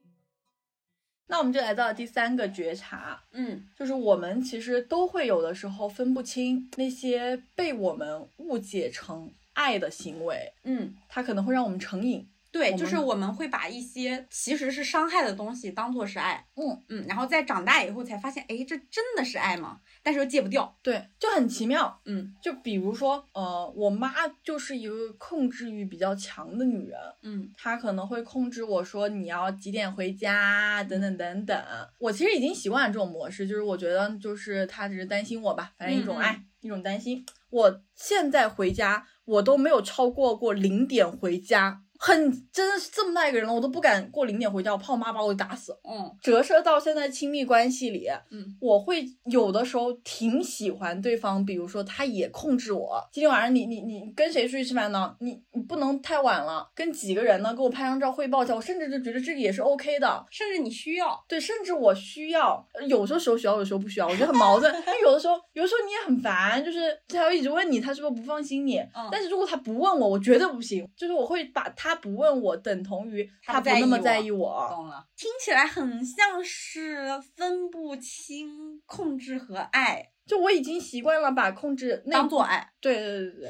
[1.27, 12.30] 那我们就来到了第三个觉察，嗯就是我们其实都会有的时候分不清那些被我们误解成爱的行为，嗯，它可能会让我们成瘾。
[12.53, 16.45] 对，就是我们会把一些其实是伤害的东西当做是爱。
[16.57, 19.81] 嗯嗯，然后在长大以后才发现，哎，这真的是爱吗？
[20.03, 20.77] 但是又戒不掉。
[20.83, 22.01] 对，就很奇妙。
[22.07, 31.57] 嗯就比如说，呃，我妈就是一个控制欲比较强的女人，嗯她可能会控制我说你要几点回家，等等等等。
[31.99, 37.25] 我其实已经习惯了这种模式，就是我觉得就是她只是担心我吧，反正一种爱，一种担心。
[37.51, 41.83] 我现在回家，我都没有超过过零点回家。
[42.03, 45.79] 很真的是这么大一个人了，我都不敢过零点回家，我怕我妈把我打死。
[45.85, 55.15] 嗯折射到现在亲密关系里，嗯，我会有的时候挺喜欢对方，比如说他也控制我，今天晚上你你你跟谁出去吃饭呢？
[55.21, 57.55] 你你不能太晚了，跟几个人呢？
[57.55, 60.25] 给我拍张照汇报一下，我甚至就觉得这个也是 OK 的。
[60.31, 61.23] 甚至你需要。
[61.29, 64.73] 对，甚至我需要，呃有时候时候需要，有时候不需要，我觉得很矛盾。
[64.87, 68.79] 但有的时候，有的时候你也很烦，就是他会一直问你，他是不是不放心你？
[68.79, 74.69] 嗯但是如果他不问我，我绝对不行，就是我会把他不问我等同于他不不那么在意在意我。
[74.71, 82.73] 懂了，听起来很像是分不清控制和爱，就我已经习惯了把控制当做爱。
[82.81, 83.49] 对对对对对，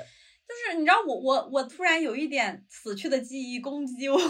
[0.49, 4.19] 就是你知道我我我突然有一点死去的记忆攻击我，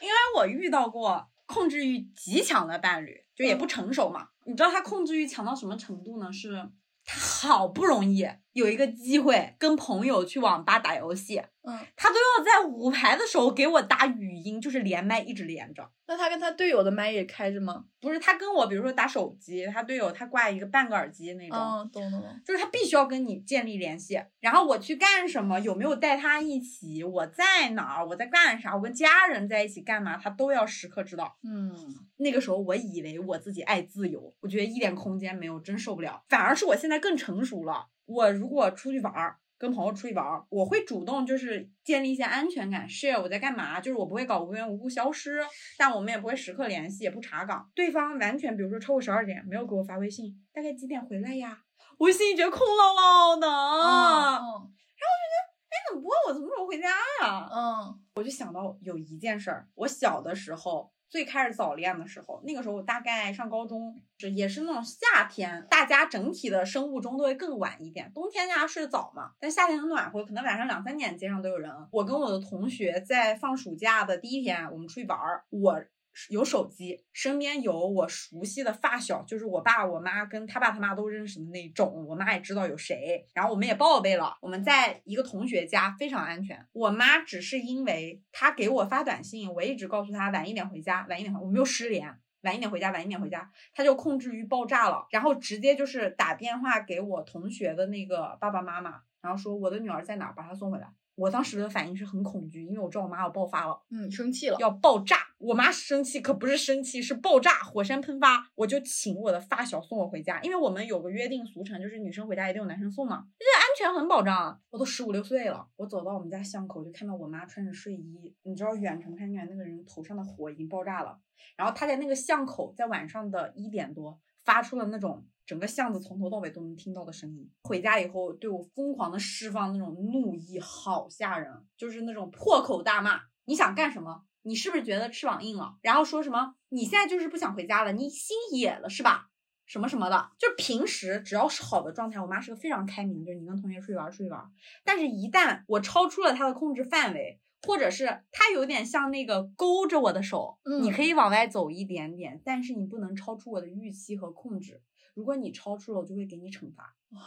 [0.00, 4.28] 因为我遇到过控制欲极强的伴侣，就也不成熟嘛。
[4.44, 6.32] 你知道他控制欲强到什么程度呢？
[6.32, 6.68] 是
[7.04, 15.86] 他好不容易有一个机会跟朋友去网吧打游戏，嗯，他都要在五排的时候给我打语音，就是连麦一直连着。
[16.06, 17.84] 那他跟他队友的麦也开着吗？
[18.00, 22.40] 不是他跟我，比如说打手机，他队友他挂一个半个耳机那种，嗯，懂懂懂。
[22.46, 24.18] 就是他必须要跟你建立联系。
[24.40, 31.36] 然后我去干什么，有没有带他一起，我在哪儿，我在干啥，我跟家人在一起干嘛，他都要时刻知道。
[31.42, 31.76] 嗯，
[32.16, 36.24] 那个时候我以为我自己爱自由，我觉得一点空间没有，真受不了。
[36.30, 37.88] 反而是我现在更成熟了。
[38.06, 45.42] 我如果出去玩儿，跟朋友出去玩儿，我会主动就是建立一些安全感，share 我在干嘛，就是我不会搞无缘无故消失，
[45.78, 47.70] 但我们也不会时刻联系，也不查岗。
[47.74, 51.62] 对方完全比如说超过十二点没有给我发微信，大概几点回来呀？
[51.98, 53.46] 我心里觉得空落落的。
[53.48, 56.88] 嗯然后我就觉得哎，怎么不问我什么时候回家
[57.22, 57.48] 呀？
[57.50, 68.10] 嗯我就想到有一件事儿，我小的时候最开始早恋的时候，那个时候我大概上高中，是也是那种夏天，大家整体的生物钟都会更晚一点。
[68.12, 71.72] 冬天大家睡得早嘛，但夏天很暖和，可能晚上两三点街上都有人。
[71.90, 75.82] 我跟我的同学在放暑假的第一天，我们出去玩儿，我。
[76.30, 86.66] 有手机，身边有我熟悉的发小，就是我爸、我妈跟他爸他妈都认识的那种，我妈也知道有谁，然后我们也报备了，我们在一个同学家非常安全。
[86.72, 92.08] 我妈只是因为她给我发短信，我一直告诉她晚一点回家，晚一点回，我没有失联，
[92.42, 100.88] 晚一点回家，晚一点回家，她就控制欲爆炸了，然后直接就是打电话给我同学的那个爸爸妈妈，然后说我的女儿在哪，把她送回来。
[101.16, 103.82] 我当时的反应是很恐惧，因为我知道我妈要爆发了。
[103.90, 104.56] 嗯，生气了。
[104.60, 105.16] 要爆炸。
[105.38, 108.50] 我妈生气可不是生气，是爆炸，火山喷发。
[108.54, 114.58] 我就请我的发小送我回家，因为我们有个约定俗成，就是女生回家一定有男生送嘛，这安全很保障。
[114.70, 121.18] 我都十五六岁了，我走到我们家巷口就看到我妈穿着睡衣，你知道远程看见那个人头上的火已经爆炸了，
[121.56, 125.26] 然后他在那个巷口，在晚上的一点多发出了那种。
[125.44, 127.48] 整个巷子从头到尾都能听到的声音。
[127.62, 133.20] 回家以后，对我疯狂的释放那种怒意，好吓人，就是那种破口大骂。
[133.44, 134.22] 你想干什么？
[134.42, 135.76] 你是不是觉得翅膀硬了？
[135.82, 136.56] 然后说什么？
[136.70, 137.92] 你现在就是不想回家了？
[137.92, 139.28] 你心野了是吧？
[139.66, 144.50] 什么什么的，就是平时只要是好的状态，我妈是个非常开明，就是你跟同学出去玩出去玩。
[144.84, 154.80] 但是，一旦我超出了她的控制范围，或者是他有点像那个勾着我的手，嗯你可以往外走一点点，但是你不能超出我的预期和控制。
[155.14, 157.20] 如果你超出了，我就会给你惩罚，哇，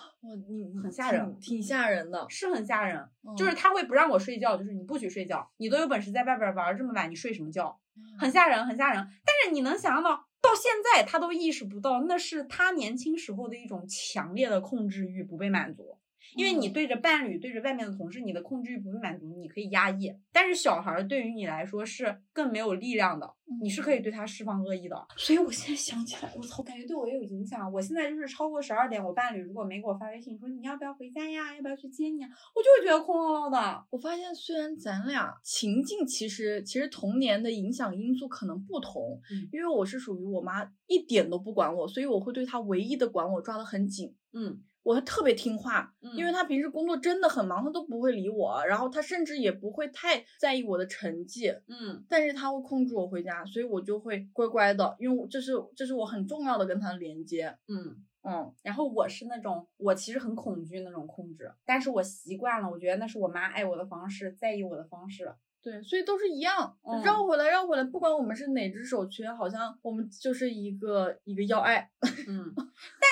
[0.48, 2.24] 你很吓人挺挺吓人的。
[2.30, 3.10] 是很吓人。
[3.24, 7.80] 嗯就是他会不让我睡觉，就是你不许睡觉，你都有本事在外边玩这么晚，你睡什么觉？
[7.96, 9.08] 嗯很吓人，很吓人。
[9.26, 15.98] 但是你能想象到，到现在他都意识不到，那是他年轻时候的一种强烈的控制欲不被满足。
[16.36, 20.14] 因为你嗯对着伴侣、对着外面的同事，你的控制欲不被满足，你可以压抑。
[20.32, 25.08] 但是小孩儿对于你来说是更没有力量的，你是可以对他释放恶意的。
[25.18, 27.72] 所以我现在想起来，我操，感觉对我也有影响。
[27.72, 33.86] 我现在就是超过十二点，我伴侣如果没给我发微信说你要不要回家呀，要不要去接你啊，我就会觉得空落落的。
[33.90, 44.16] 我发现，虽然咱俩情境其实其实童年的影响因素可能不同，嗯因为我是属于我妈一点都不管我，所以我会对她唯一的管我抓得很紧。
[44.32, 57.56] 嗯我会特别听话，嗯因为他平时工作真的很忙，他都不会理我，然后他甚至也不会太在意我的成绩，嗯但是他会控制我回家，所以我就会乖乖的，因为这是这是我很重要的跟他的连接。
[57.68, 58.04] 嗯。
[58.22, 65.32] 嗯然后我是那种，我其实很恐惧那种控制，但是我习惯了，我觉得那是我妈爱我的方式，在意我的方式。
[65.62, 71.90] 对，所以都是一样，嗯绕回来绕回来，不管我们是哪只手缺，好像我们就是一个一个要爱。
[72.28, 72.66] 嗯，但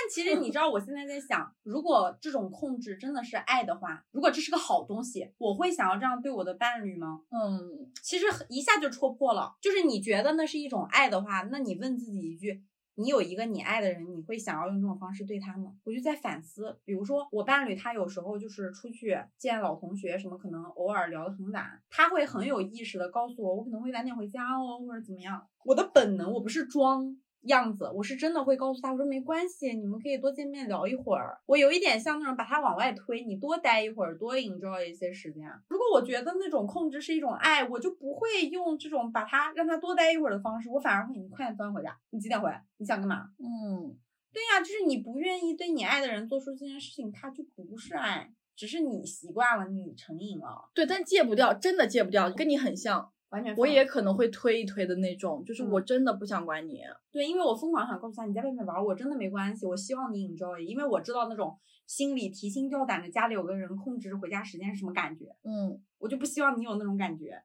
[0.09, 7.21] 其实你知道，我现在在想，如果这种控制真的是爱的话，如果这是个好东西，我会想要这样对我的伴侣吗？
[7.31, 12.63] 嗯，其实一下就戳破了，就是你觉得那是一种爱的话，那你问自己一句。
[12.99, 15.71] 你有一个你爱的人，你会想要用这种方式对他吗？
[15.83, 25.47] 我就在反思，比如说我伴侣，他有时候就是出去见老同学什么，可能偶尔聊得很晚，他会很有意识的告诉我，我可能会晚点回家哦，或者怎么样。
[25.63, 31.39] 我的本能，我不是装样子，我是真的会告诉他，我说没关系，你们可以多见面聊一会儿。
[31.45, 35.49] 我有一点像那种把他往外推，你多待一会儿，多 enjoy 一些时间。
[35.69, 42.51] 如果我觉得那种控制是一种爱，我就不会用这种把他让他多待一会儿的方式，我反而会你快点钻回家，你几点回？
[42.77, 43.29] 你想干嘛？
[43.39, 43.95] 嗯，
[44.33, 53.11] 对呀、就是你不愿意对你爱的人做出这件事情，他就不是爱，只是你习惯了，你成瘾了，对，但戒不掉，真的戒不掉，跟你很像。
[53.29, 56.81] 完全我也可能会推一推的那种，就是嗯我真的不想管你。
[57.11, 67.41] 对，因为我疯狂想告诉他，你在外面玩，我真的没关系，我希望你 enjoy，因为我知道那种心里提心吊胆的家里有个人控制回家时间是什么感觉，嗯我就不希望你有那种感觉。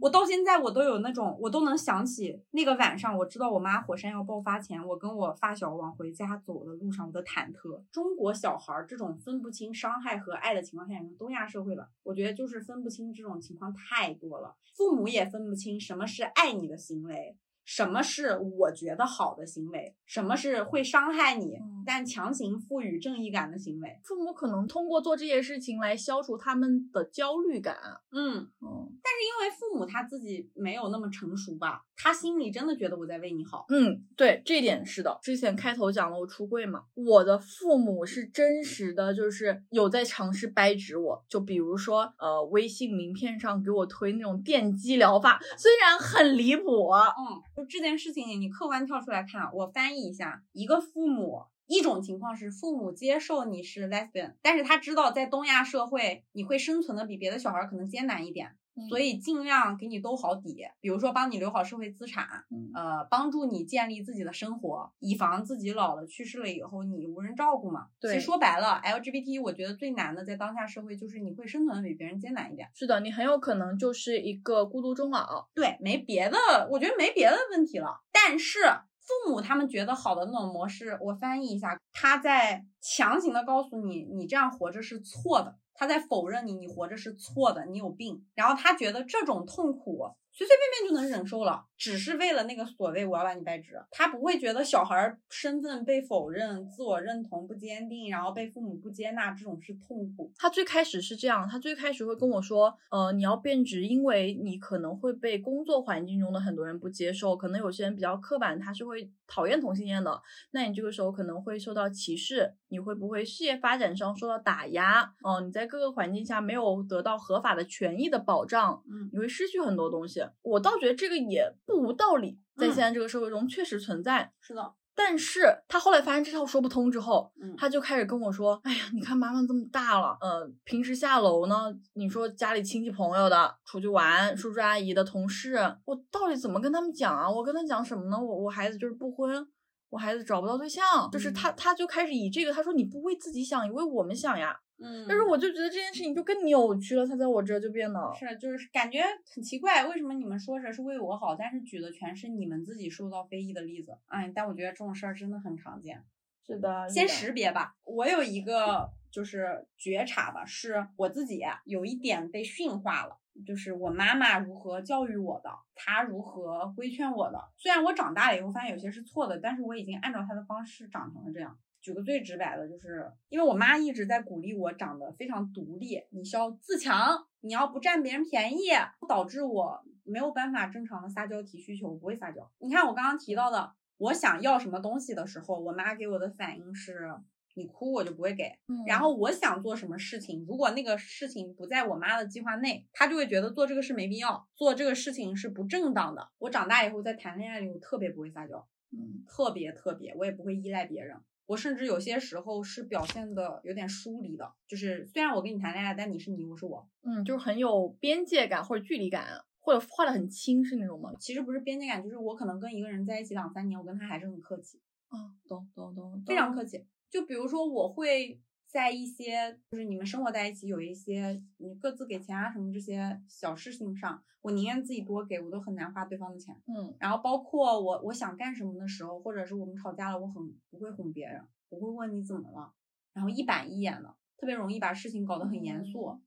[0.00, 7.82] 我到现在我都有那种，我都能想起那个晚上，我知道我妈火山要爆发前，我跟我发小往回家走的路上，我的忐忑。
[7.90, 17.36] 中国小孩儿这种分不清伤害和爱的情况下，东亚社会吧，我觉得就是分不清这种情况太多了，父母也分不清什么是爱你的行为。
[17.64, 19.94] 什么是我觉得好的行为？
[20.04, 21.56] 什么是会伤害你
[21.86, 23.98] 但强行赋予正义感的行为？
[24.04, 27.76] 父母可能通过做这些事情来消除他们的焦虑感。
[28.10, 33.64] 嗯嗯，但是因为父母他自己没有那么成熟吧，他心里真的觉得我在为你好。
[33.70, 35.18] 嗯，对，这点是的。
[35.22, 41.24] 之前开头讲了我出柜嘛，我的父母是真实的，就是有在尝试掰直我。
[41.28, 47.42] 就比如说，呃，微信名片上给我推那种电击疗法，虽然很离谱，嗯。
[47.54, 58.56] 就这件事情，你客观跳出来看，我翻译一下：一个父母，一种情况是父母接受你是 lesbian，但是他知道在东亚社会你会生存的比别的小孩可能艰难一点。
[58.88, 62.26] 所以尽量给你兜好底，比如说帮你留好社会资产，
[62.74, 67.88] 呃，帮助你建立自己的生活，以防自己老了去世了以后你无人照顾嘛。
[68.00, 72.68] 对，其实说白了，LGBT 我觉得最难的在当下社会就是你会生存的比别人艰难一点。
[72.74, 75.48] 是的，你很有可能就是一个孤独终老。
[75.54, 76.36] 对，没别的，
[76.70, 78.00] 我觉得没别的问题了。
[78.10, 78.60] 但是
[79.00, 85.58] 父母他们觉得好的那种模式，我翻译一下，他在强行的告诉你，你这样活着是错的。
[85.74, 88.24] 他在否认你，你活着是错的，你有病。
[88.34, 90.06] 然后他觉得这种痛苦。
[90.34, 100.32] 随随便便就能忍受了，只是为了那个所谓我要把你掰直，他不会觉得小孩身份被否认、自我认同不坚定，然后被父母不接纳这种是痛苦。
[100.38, 110.18] 他最开始是这样，他最开始会跟我说，呃，你要变直，因为你可能会被工作环境中的很多人不接受，可能有些人比较刻板，他是会讨厌同性恋的，
[110.52, 115.12] 那你这个时候可能会受到歧视，你会不会事业发展上受到打压？
[115.22, 120.24] 嗯，你在各个环境下没有得到合法的权益的保障，嗯，你会失去很多东西。
[120.40, 124.32] 我倒觉得这个也不无道理，在现在这个社会中确实存在。
[124.40, 137.30] 是的，但是他后来发现这套说不通之后，嗯，他就开始跟我说：“哎呀，你看妈妈这么大了，呃，平时下楼呢，你说家里亲戚朋友的出去玩，叔叔阿姨的同事，我到底怎么跟他们讲啊？
[137.30, 138.18] 我跟他讲什么呢？
[138.18, 139.46] 我我孩子就是不婚，
[139.92, 140.82] 我孩子找不到对象，
[141.12, 153.96] 就是他他就开始以这个，他说你不为自己想，你为我们想呀。”嗯，但是我就觉得这件事情就更扭曲了，他在我这就变得是，就是感觉很奇怪，为什么你们说着是为我好，但是举的全是你们自己受到非议的例子？
[154.06, 156.02] 哎，但我觉得这种事儿真的很常见。
[156.44, 157.74] 是的，先识别吧。
[157.84, 167.38] 我有一个就是觉察吧，是我自己有一点被驯化了，就是我妈妈如何教育我的，她如何规劝我的。
[167.56, 171.56] 虽然我长大了以后发现有些是错的，但是我已经按照她的方式长成了这样。
[171.82, 178.70] 举个最直白的，就是因为我妈一直在鼓励我长得非常独立，你需要自强，你要不占别人便宜，
[179.08, 182.48] 导致我没有办法正常的撒娇提需求，我不会撒娇。
[182.58, 187.12] 你看我刚刚提到的，我想要什么东西的时候，我妈给我的反应是，
[187.54, 188.52] 你哭我就不会给。
[188.86, 196.30] 然后我想做什么事情，如果那个事情不在我妈的计划内，她就会觉得做这个事没必要，做这个事情是不正当的。
[196.38, 201.16] 我长大以后在谈恋爱里，我特别不会撒娇，嗯，特别特别，我也不会依赖别人。
[201.46, 209.26] 我甚至有些时候是表现的有点疏离的，就是虽然我跟你谈恋爱，但你是你，我是我，嗯，就是很有边界感或者距离感，
[209.60, 211.12] 或者画的很清是那种吗？
[211.18, 216.86] 其实不是边界感，就是我可能跟一个人在一起两三年，我跟他还是很客气，啊，懂懂懂，非常客气。
[217.12, 218.40] 就比如说我会。
[218.72, 226.58] 在一些就是你们生活在一起，有一些你各自给钱啊什么这些小事情上，我宁愿自己多给，我都很难花对方的钱。
[226.66, 230.34] 嗯，然后包括我我想干什么的时候，或者是我们吵架了，我很
[230.70, 232.72] 不会哄别人，我会问你怎么了，
[233.12, 236.18] 然后一板一眼的，特别容易把事情搞得很严肃。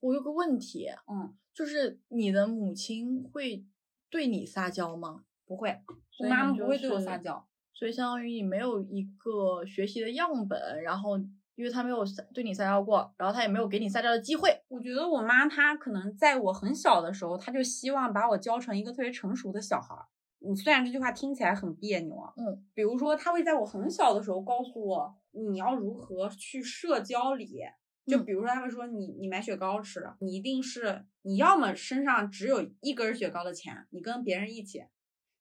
[0.00, 3.64] 我有个问题，嗯，就是你的母亲会
[4.10, 5.24] 对你撒娇吗？
[5.46, 5.80] 不会，
[6.18, 7.46] 我妈妈不会对我撒娇，
[7.78, 11.20] 所以相当于你没有一个学习的样本，然后。
[11.56, 12.04] 因为他没有
[12.34, 14.60] 对你撒娇过，然后他也没有给你撒娇的机会。
[14.68, 20.04] 我觉得我妈她可能在我很小的时候，她就希望把我教成一个特别成熟的小孩儿。
[20.40, 27.62] 你虽然这句话听起来很别扭啊，嗯，比如说她会在我很小的时候告诉我你要如何去社交里，
[28.04, 34.84] 就比如说他会说你你买雪糕吃，你一定是你要么身上只有一根雪糕的钱，你跟别人一起，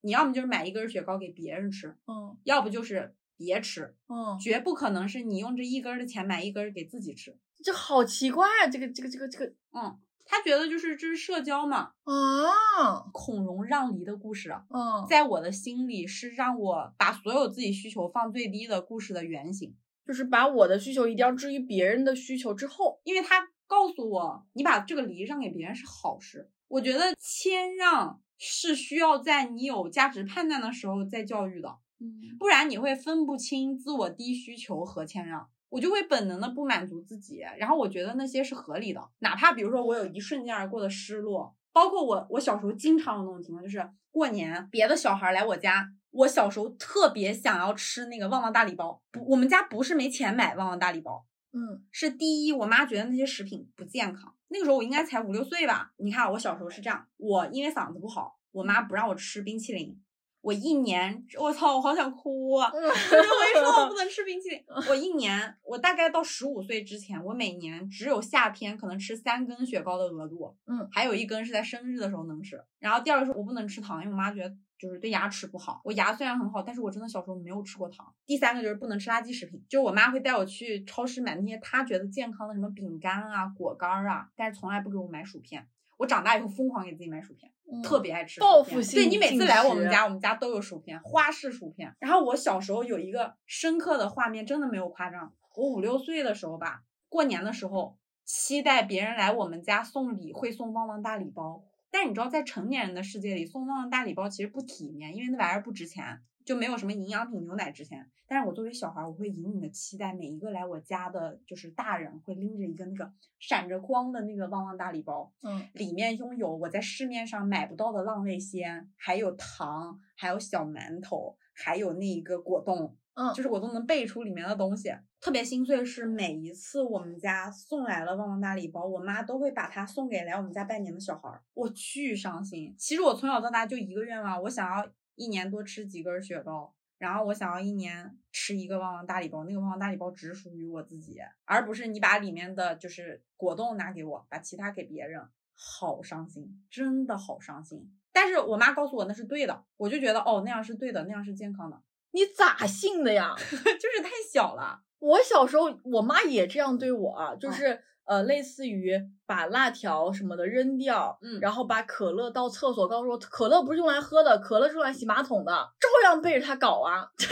[0.06, 3.14] 你要么就是买一根雪糕给别人吃，嗯，要不就是。
[3.38, 8.68] 别吃，嗯，绝不可能是你用这一根的钱买一根给自己吃，这好奇怪啊！
[8.72, 19.76] 这个这个这个这个，嗯，他觉得就是这是社交嘛，啊，孔融让梨的故事，嗯，在我的心里是让我把所有自己需求放最低的故事的原型，
[20.08, 35.50] 就是把我的需求一定要置于别人的需求之后，因为他告诉我，你把这个梨让给别人是好事，我觉得谦让是需要在你有价值判断的时候再教育的，嗯不然你会分不清自我低需求和谦让。
[35.70, 54.35] 我就会本能的不满足自己，然后我觉得那些是合理的，哪怕比如说我有一瞬间而过的失落，包括我我小时候经常有那种情况，就是过年别的小孩来我家，我小时候特别想要吃那个旺旺大礼包，不，我们家不是没钱买旺旺大礼包，嗯是第一，我妈觉得那些食品不健康。
[54.48, 55.92] 那个时候我应该才五六岁吧。
[55.98, 60.02] 你看我小时候是这样，我因为嗓子不好，我妈不让我吃冰淇淋。
[60.46, 62.70] 我一年，我操，我好想哭啊！
[62.72, 64.64] 就是为什么我不能吃冰淇淋？
[64.88, 72.64] 我一年，我大概到十五岁之前，我每年只有夏天可能吃三根雪糕的额度，嗯，还有一根是在生日的时候能吃。
[72.78, 75.82] 然后第二个是我不能吃糖，因为我妈觉得就是对牙齿不好。
[75.84, 78.14] 我牙虽然很好，但是我真的小时候没有吃过糖。
[78.28, 85.68] 第三个就是不能吃垃圾食品，就是我妈会带我去超市买那些她觉得健康的什么饼干啊、果干啊，但是从来不给我买薯片。
[85.98, 87.52] 我长大以后疯狂给自己买薯片。
[87.84, 91.96] 特别爱吃报复性对你每次来我们家，我们家都有薯片，花式薯片。
[92.00, 95.34] 然后我小时候有一个深刻的画面，真的没有夸张。
[95.56, 101.64] 我五六岁的时候吧，过年的时候，期待别人来我们家送礼，会送旺旺大礼包。
[101.90, 108.10] 但是你知道，在成年人的世界里，送旺旺大礼包其实不体面，因为那玩意儿不值钱，就没有什么营养品、牛奶值钱。
[108.28, 124.92] 但是我作为小孩儿，我会隐隐的期待每一个来我家的，就是大人会拎着一个那个闪着光的那个旺旺大礼包，嗯里面拥有我在市面上买不到的浪味仙，还有糖，还有小馒头，还有那一个果冻，嗯，就是我都能背出里面的东西。
[125.22, 132.76] 特别心碎的是，每一次我们家送来了旺旺大礼包，我妈都会把它送给来我们家拜年的小孩儿，我巨伤心。
[132.78, 136.74] 其实我从小到大就一个愿望，我想要一年多吃几根雪糕。
[136.98, 145.22] 然后我想要一年吃一个旺旺大礼包，那个旺旺大礼包只属于我自己，而不是你把里面的就是果冻拿给我，把其他给别人，
[145.54, 147.94] 好伤心，真的好伤心。
[148.14, 153.36] 但是我妈告诉我那是对的，我就觉得哦那样是对的，那样是健康的， 你咋信的呀？
[153.38, 154.84] 就是太小了。
[155.00, 167.10] 我小时候，我妈也这样对我就是、呃，类似于把辣条什么的扔掉，嗯然后把可乐倒厕所，告诉我可乐不是用来喝的，可乐是用来洗马桶的，照样背着她搞啊。
[167.18, 167.28] 这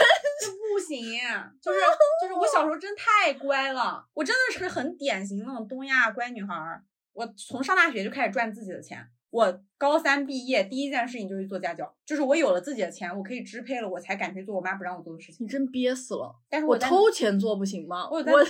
[0.74, 1.00] 不行，
[1.62, 1.78] 就是
[2.20, 6.82] 就是我小时候真太乖了，我真的是很典型那种东亚乖女孩儿。
[7.12, 8.98] 我从上大学就开始赚自己的钱，
[9.30, 15.46] 我高三毕业第一件事情就是做家教，就是我有了自己的钱，我可以支配了，我才敢去做我妈不让我做的事情。
[15.46, 16.34] 你真憋死了！
[16.50, 18.08] 但是在我偷钱做不行吗？
[18.10, 18.44] 我我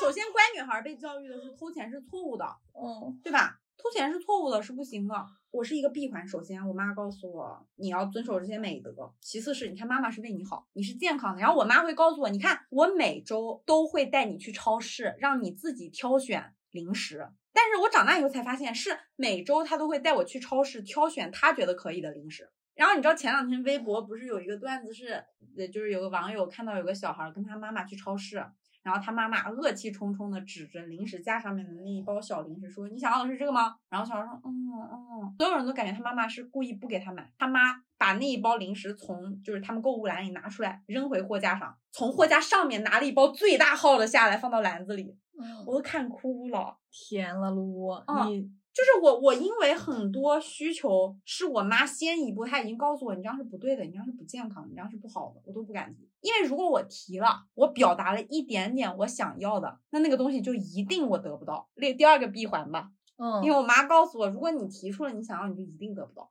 [0.00, 2.44] 首先乖女孩儿被教育的是偷钱是错误的，
[2.74, 3.58] 嗯对吧？
[3.78, 5.14] 偷钱是错误的，是不行的。
[5.50, 11.40] 我是一个闭环，首先我妈告诉我你要遵守这些美德，其次是你看妈妈是为你好，你是健康的。
[11.40, 17.28] 然后我妈会告诉我，你看我每周都会带你去超市，让你自己挑选零食。
[17.52, 22.50] 但是我长大以后才发现，是每周她都会带我去超市挑选她觉得可以的零食。
[22.74, 25.24] 然后你知道前两天微博不是有一个段子是，
[25.56, 28.44] 呃，就是有个网友看到有个小孩儿跟他妈妈去超市，
[28.86, 37.28] 然后他妈妈恶气冲冲的指着零食架上面的那一包小零食说：“你想要的是这个吗？”然后小孩说：“嗯嗯。”所有人都感觉他妈妈是故意不给他买。
[37.36, 46.76] 他妈把那一包零食从就是他们购物篮里拿出来，扔回货架上，从货架上面拿了一包最大号的下来，放到篮子里，嗯，我都看哭了。
[46.92, 48.40] 天了噜，嗯你
[48.72, 56.06] 就是我，我因为很多需求是我妈先一步，她已经告诉我，你这样是不对的，你这样是不健康的，你这样是不好的，我都不敢提。
[56.26, 61.68] 因为如果我提了，我表达了一点点我想要的，那那个东西就一定我得不到。
[61.76, 66.28] 列第二个闭环吧，嗯，因为我妈告诉我，如果你提出了你想要，你就一定得不到，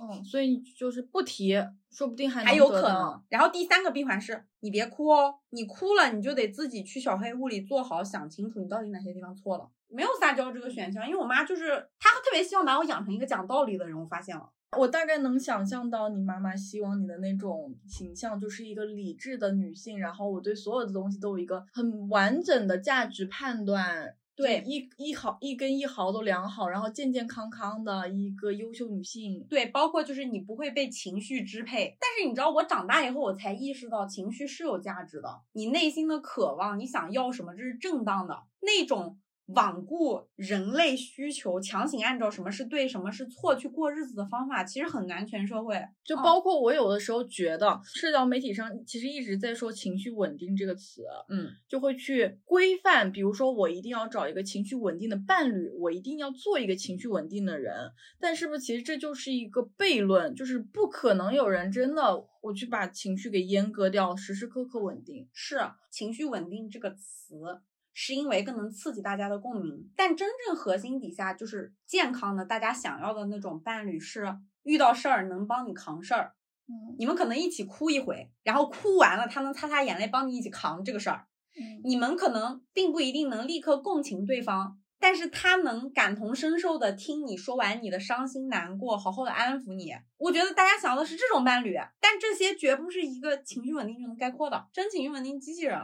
[0.00, 1.54] 嗯，所以就是不提，
[1.90, 3.22] 说不定还还有可能。
[3.28, 9.68] 然后第三个闭环是你别哭哦，你哭了你就得自己去小黑屋里坐好，想清楚你到底哪些地方错了。
[9.88, 14.48] 没有撒娇这个选项，因为我妈就是她特别希望把我养成一个讲道理的人，我发现了。
[14.76, 29.46] 我大概能想象到你妈妈希望你的那种形象，就是一个理智的女性，然后我对所有的东西都有一个很完整的价值判断，对一一毫一根一毫都量好，然后健健康康的一个优秀女性。
[29.48, 31.96] 对，包括就是你不会被情绪支配。
[32.00, 35.40] 但是你知道，我长大以后我才意识到，情绪是有价值的。
[35.52, 38.36] 你内心的渴望，你想要什么，这是正当的。
[38.60, 45.76] 那种罔顾人类需求，强行按照什么是对，什么是错去过日子的方法，其实很难全社会。
[45.76, 57.90] 嗯就包括我有的时候觉得，社交媒体上其实一直在说“情绪稳定”这个词，嗯，就会去规范，比如说我一定要找一个情绪稳定的伴侣，我一定要做一个情绪稳定的人。
[58.20, 65.26] 但是不是其实这就是一个悖论，就是不可能有人真的我去把情绪给阉割掉，时时刻刻稳定。
[65.32, 65.58] 是
[65.90, 67.62] 情绪稳定这个词。
[67.94, 69.90] 是因为更能刺激大家的共鸣。
[69.96, 76.34] 但真正核心底下就是健康的，大家想要的那种伴侣是遇到事儿能帮你扛事儿。
[76.66, 81.26] 嗯你们可能一起哭一回，然后哭完了，他能擦擦眼泪，帮你一起扛这个事儿。
[81.56, 89.92] 嗯你们可能并不一定能立刻共情对方，但是他能感同身受的听你说完你的伤心难过，好好的安抚你。
[90.16, 95.78] 我觉得大家想要的是这种伴侣，但这些绝不是一个情绪稳定就能概括的，真情绪稳定机器人。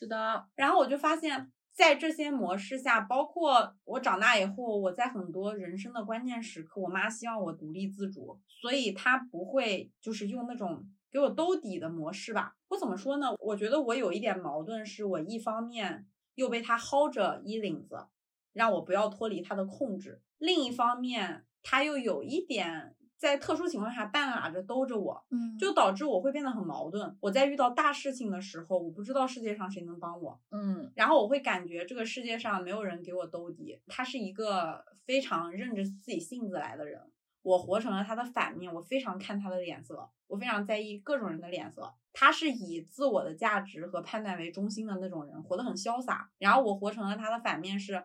[0.00, 12.56] 是的，然后我就发现，在这些模式下，包括我长大以后，我在很多人生的关键时刻，我妈希望我独立自主，所以她不会就是用那种给我兜底的模式吧。
[12.68, 13.34] 我怎么说呢？
[13.38, 18.06] 我觉得我有一点矛盾，是我一方面又被她薅着衣领子，
[18.54, 27.14] 让我不要脱离她的控制；另一方面，她又有一点在特殊情况下半拉着兜着我，嗯就导致我会变得很矛盾。
[27.20, 33.78] 我在遇到大事情的时候，我不知道世界上谁能帮我，嗯然后我会感觉这个世界上没有人给我兜底。
[33.86, 36.98] 他是一个非常认着自己性子来的人，
[37.42, 41.92] 我活成了他的反面，我非常看他的脸色，我非常在意各种人的脸色。
[42.14, 46.30] 他是以自我的价值和判断为中心的那种人，活得很潇洒。
[46.38, 48.02] 然后我活成了他的反面是，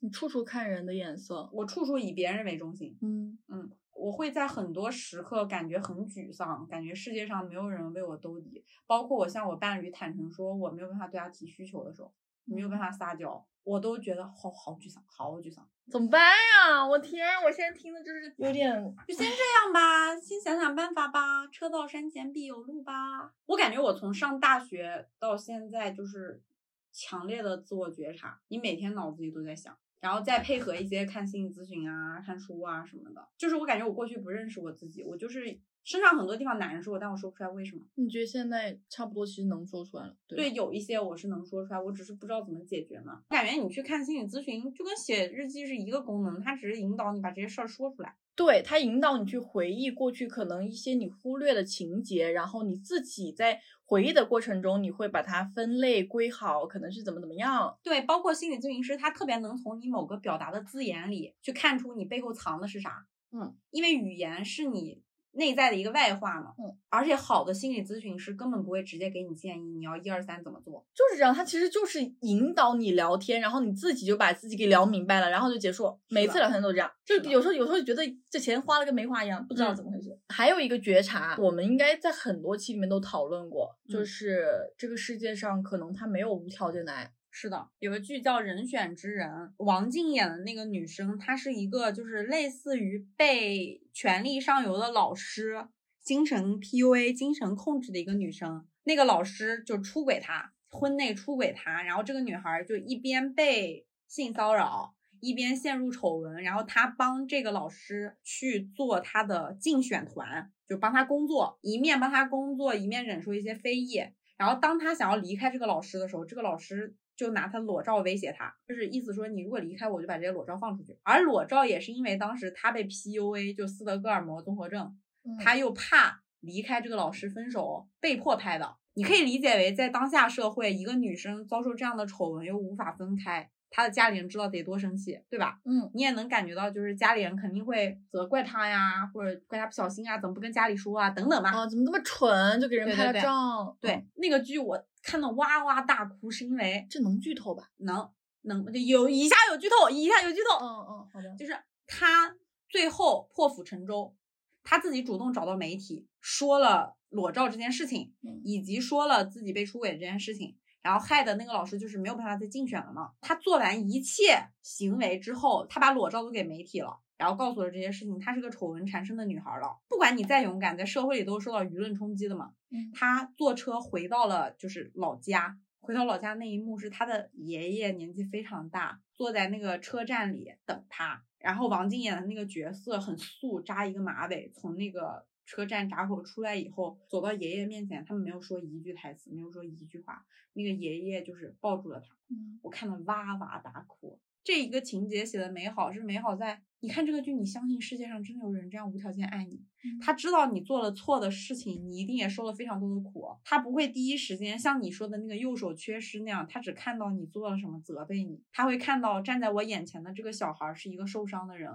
[0.00, 2.96] 你处处看人的眼色，我处处以别人为中心。
[3.02, 12.12] 嗯嗯，我会在很多时刻感觉很沮丧，感觉世界上没有人为我兜底，包括我向我伴侣坦诚说我没有办法对他提需求的时候，
[12.44, 15.66] 没有办法撒娇，我都觉得好好沮丧，好沮丧。
[15.90, 16.86] 怎么办呀？
[16.86, 18.72] 我天，我现在听的就是有点，
[19.06, 21.46] 就先这样吧，先想想办法吧。
[21.48, 23.34] 车到山前必有路吧。
[23.46, 26.42] 我感觉我从上大学到现在就是
[26.90, 33.26] 强烈的自我觉察，你每天脑子里都在想，然后再配合一些看心理咨询啊、看书啊什么的。
[33.38, 37.82] 就是我感觉我过去不认识我自己，我就是身上很多地方难受，但我说不出来为什么。
[37.94, 43.22] 你觉得现在差不多其实能说出来了，对对，有一些我是能说出来，我只是不知道怎么解决嘛。
[43.30, 48.14] 我感觉你去看心理咨询，就跟写日记是一个功能，它只是引导你把这些事儿说出来。
[48.36, 57.78] 对，它引导你去回忆过去可能一些你忽略的情节，然后你自己在回忆的过程中，你会把它分类归好，可能是怎么怎么样。
[57.82, 63.06] 对，包括心理咨询师，他特别能从你某个表达的字眼里去看出你背后藏的是啥。
[63.30, 65.02] 嗯，因为语言是你
[65.34, 66.54] 内在的一个外化嘛。
[66.58, 70.84] 嗯，而且好的心理咨询师根本不会直接给你建议，你要一二三怎么做。
[70.94, 75.98] 就是这样，他其实就是引导你聊天，然后你自己就把自己给聊明白了，然后就结束。
[76.08, 80.18] 每次聊天都这样，就有时候有时候觉得这钱花了跟没花一样，不知道嗯怎么回事。
[80.28, 84.46] 还有一个觉察，我们应该在很多期里面都讨论过，就嗯是
[84.78, 87.12] 这个世界上可能他没有无条件的爱。
[87.36, 95.66] 是的，有个剧叫《人选之人》，王静演的那个女生，她是一个就是类似于被权力上游的老师
[96.00, 98.64] 精神 PUA、精神控制的一个女生。
[98.84, 114.04] 那个老师就出轨她，婚内出轨她，然后这个女孩就一边被性骚扰，一边陷入丑闻，然后她帮这个老师去做她的竞选团，就帮他工作，一面帮他工作，一面忍受一些非议。
[114.36, 120.98] 然后当他想要离开这个老师的时候，这个老师就拿他裸照威胁他，就是意思说你如果离开我，就把这些裸照放出去。
[121.02, 124.96] 而裸照也是因为当时他被 PUA，就斯德哥尔摩综合症，
[125.42, 128.76] 他又怕离开这个老师分手，被迫拍的。
[128.94, 135.58] 你可以理解为在当下社会，一个女生遭受这样的丑闻又无法分开，她的家里人知道得多生气，对吧？
[135.64, 141.50] 嗯，你也能感觉到，就是家里人肯定会责怪她呀，或者怪她不小心啊，怎么不跟家里说啊，等等吧。
[141.50, 143.76] 啊，怎么那么蠢，就给人拍了对对对照？
[143.80, 147.70] 对，嗯，那个剧我看到哇哇大哭，是因为这能剧透吧？
[147.76, 148.10] 能
[148.42, 151.36] 能有以下有剧透，以下有剧透，嗯嗯，好的。
[151.38, 152.34] 就是他
[152.68, 154.16] 最后破釜沉舟，
[154.62, 163.12] 他自己主动找到媒体说了裸照这件事情，嗯以及说了自己被出轨这件事情，然后害的那个老师就是没有办法再竞选了嘛。
[163.20, 166.98] 他做完一切行为之后，他把裸照都给媒体了。
[167.16, 169.78] 然后告诉了这些事情，她是个丑闻缠身的女孩了。
[169.88, 172.52] 不管你再勇敢，在社会里都是受到舆论冲击的嘛。
[172.70, 181.24] 嗯她坐车回到了就是老家，回到老家那一幕是她的爷爷年纪非常大，坐在那个车站里等她。
[181.38, 192.06] 然后王静演的那个角色很素，扎一个马尾，从那个车站闸口出来以后，走到爷爷面前，他们没有说一句台词，没有说一句话，那个爷爷就是抱住了她。
[192.30, 194.18] 嗯我看的哇哇大哭。
[194.44, 211.70] 这一个情节写的美好是美好在，你看这个剧，你相信世界上真的有人这样无条件爱你，嗯他知道你做了错的事情，你一定也受了非常多的苦，他不会第一时间像你说的那个右手缺失那样，他只看到你做了什么责备你，他会看到站在我眼前的这个小孩是一个受伤的人，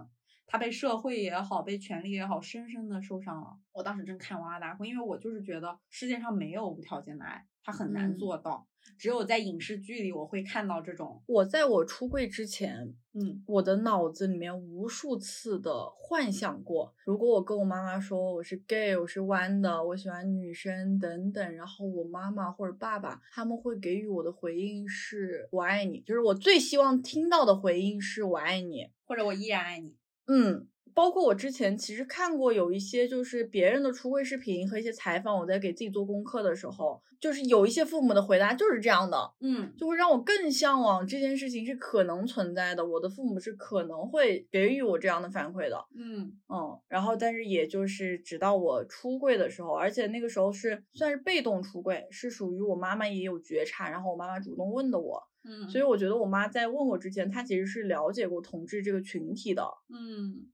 [0.46, 3.58] 他被社会也好，被权力也好，深深的受伤了。
[3.74, 8.68] 我当时真看哇哇大哭，因为我就是觉得世界上没有无条件的爱，他很难嗯做到。
[8.98, 28.90] 只有在影视剧里我会看到这种，我在我出柜之前，嗯我的脑子里面无数次的幻想过，如果我跟我妈妈说我是 gay，我是弯的，我喜欢女生等等，然后我妈妈或者爸爸他们会给予我的回应是“我爱你”，就是我最希望听到的回应是我爱你。
[29.06, 29.96] 或者我依然爱你。
[30.28, 30.68] 嗯，
[31.00, 39.74] 包括我之前其实看过有一些就是别人的出柜视频和一些采访，我在给自己做功课的时候，就是有一些父母的回答就是这样的，嗯。
[39.78, 45.86] 就会让我更向往这件事情是可能存在的，我的父母是可能会给予我这样的反馈的。
[45.96, 46.34] 嗯。
[46.50, 59.64] 嗯，然后但是也就是直到我出柜的时候，而且那个时候是算是被动出柜，是属于我妈妈也有觉察，然后我妈妈主动问的我，嗯，所以我觉得我妈在问我之前，她其实是了解过同志这个群体的。
[59.88, 60.50] 嗯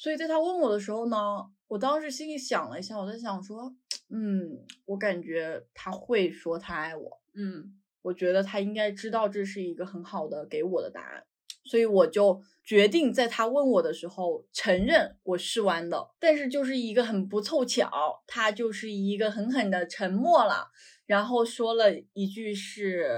[0.00, 1.16] 所以在他问我的时候呢，
[1.66, 3.74] 我当时心里想了一下，我在想说，
[4.10, 11.24] 嗯，我感觉他会说他爱我，嗯我觉得他应该知道这是一个很好的给我的答案，
[11.64, 20.70] 所以我就决定在他问我的时候承认我是弯的，但是就是一个很不凑巧，他就是一个狠狠的沉默了，
[21.06, 23.08] 然后说了一句是。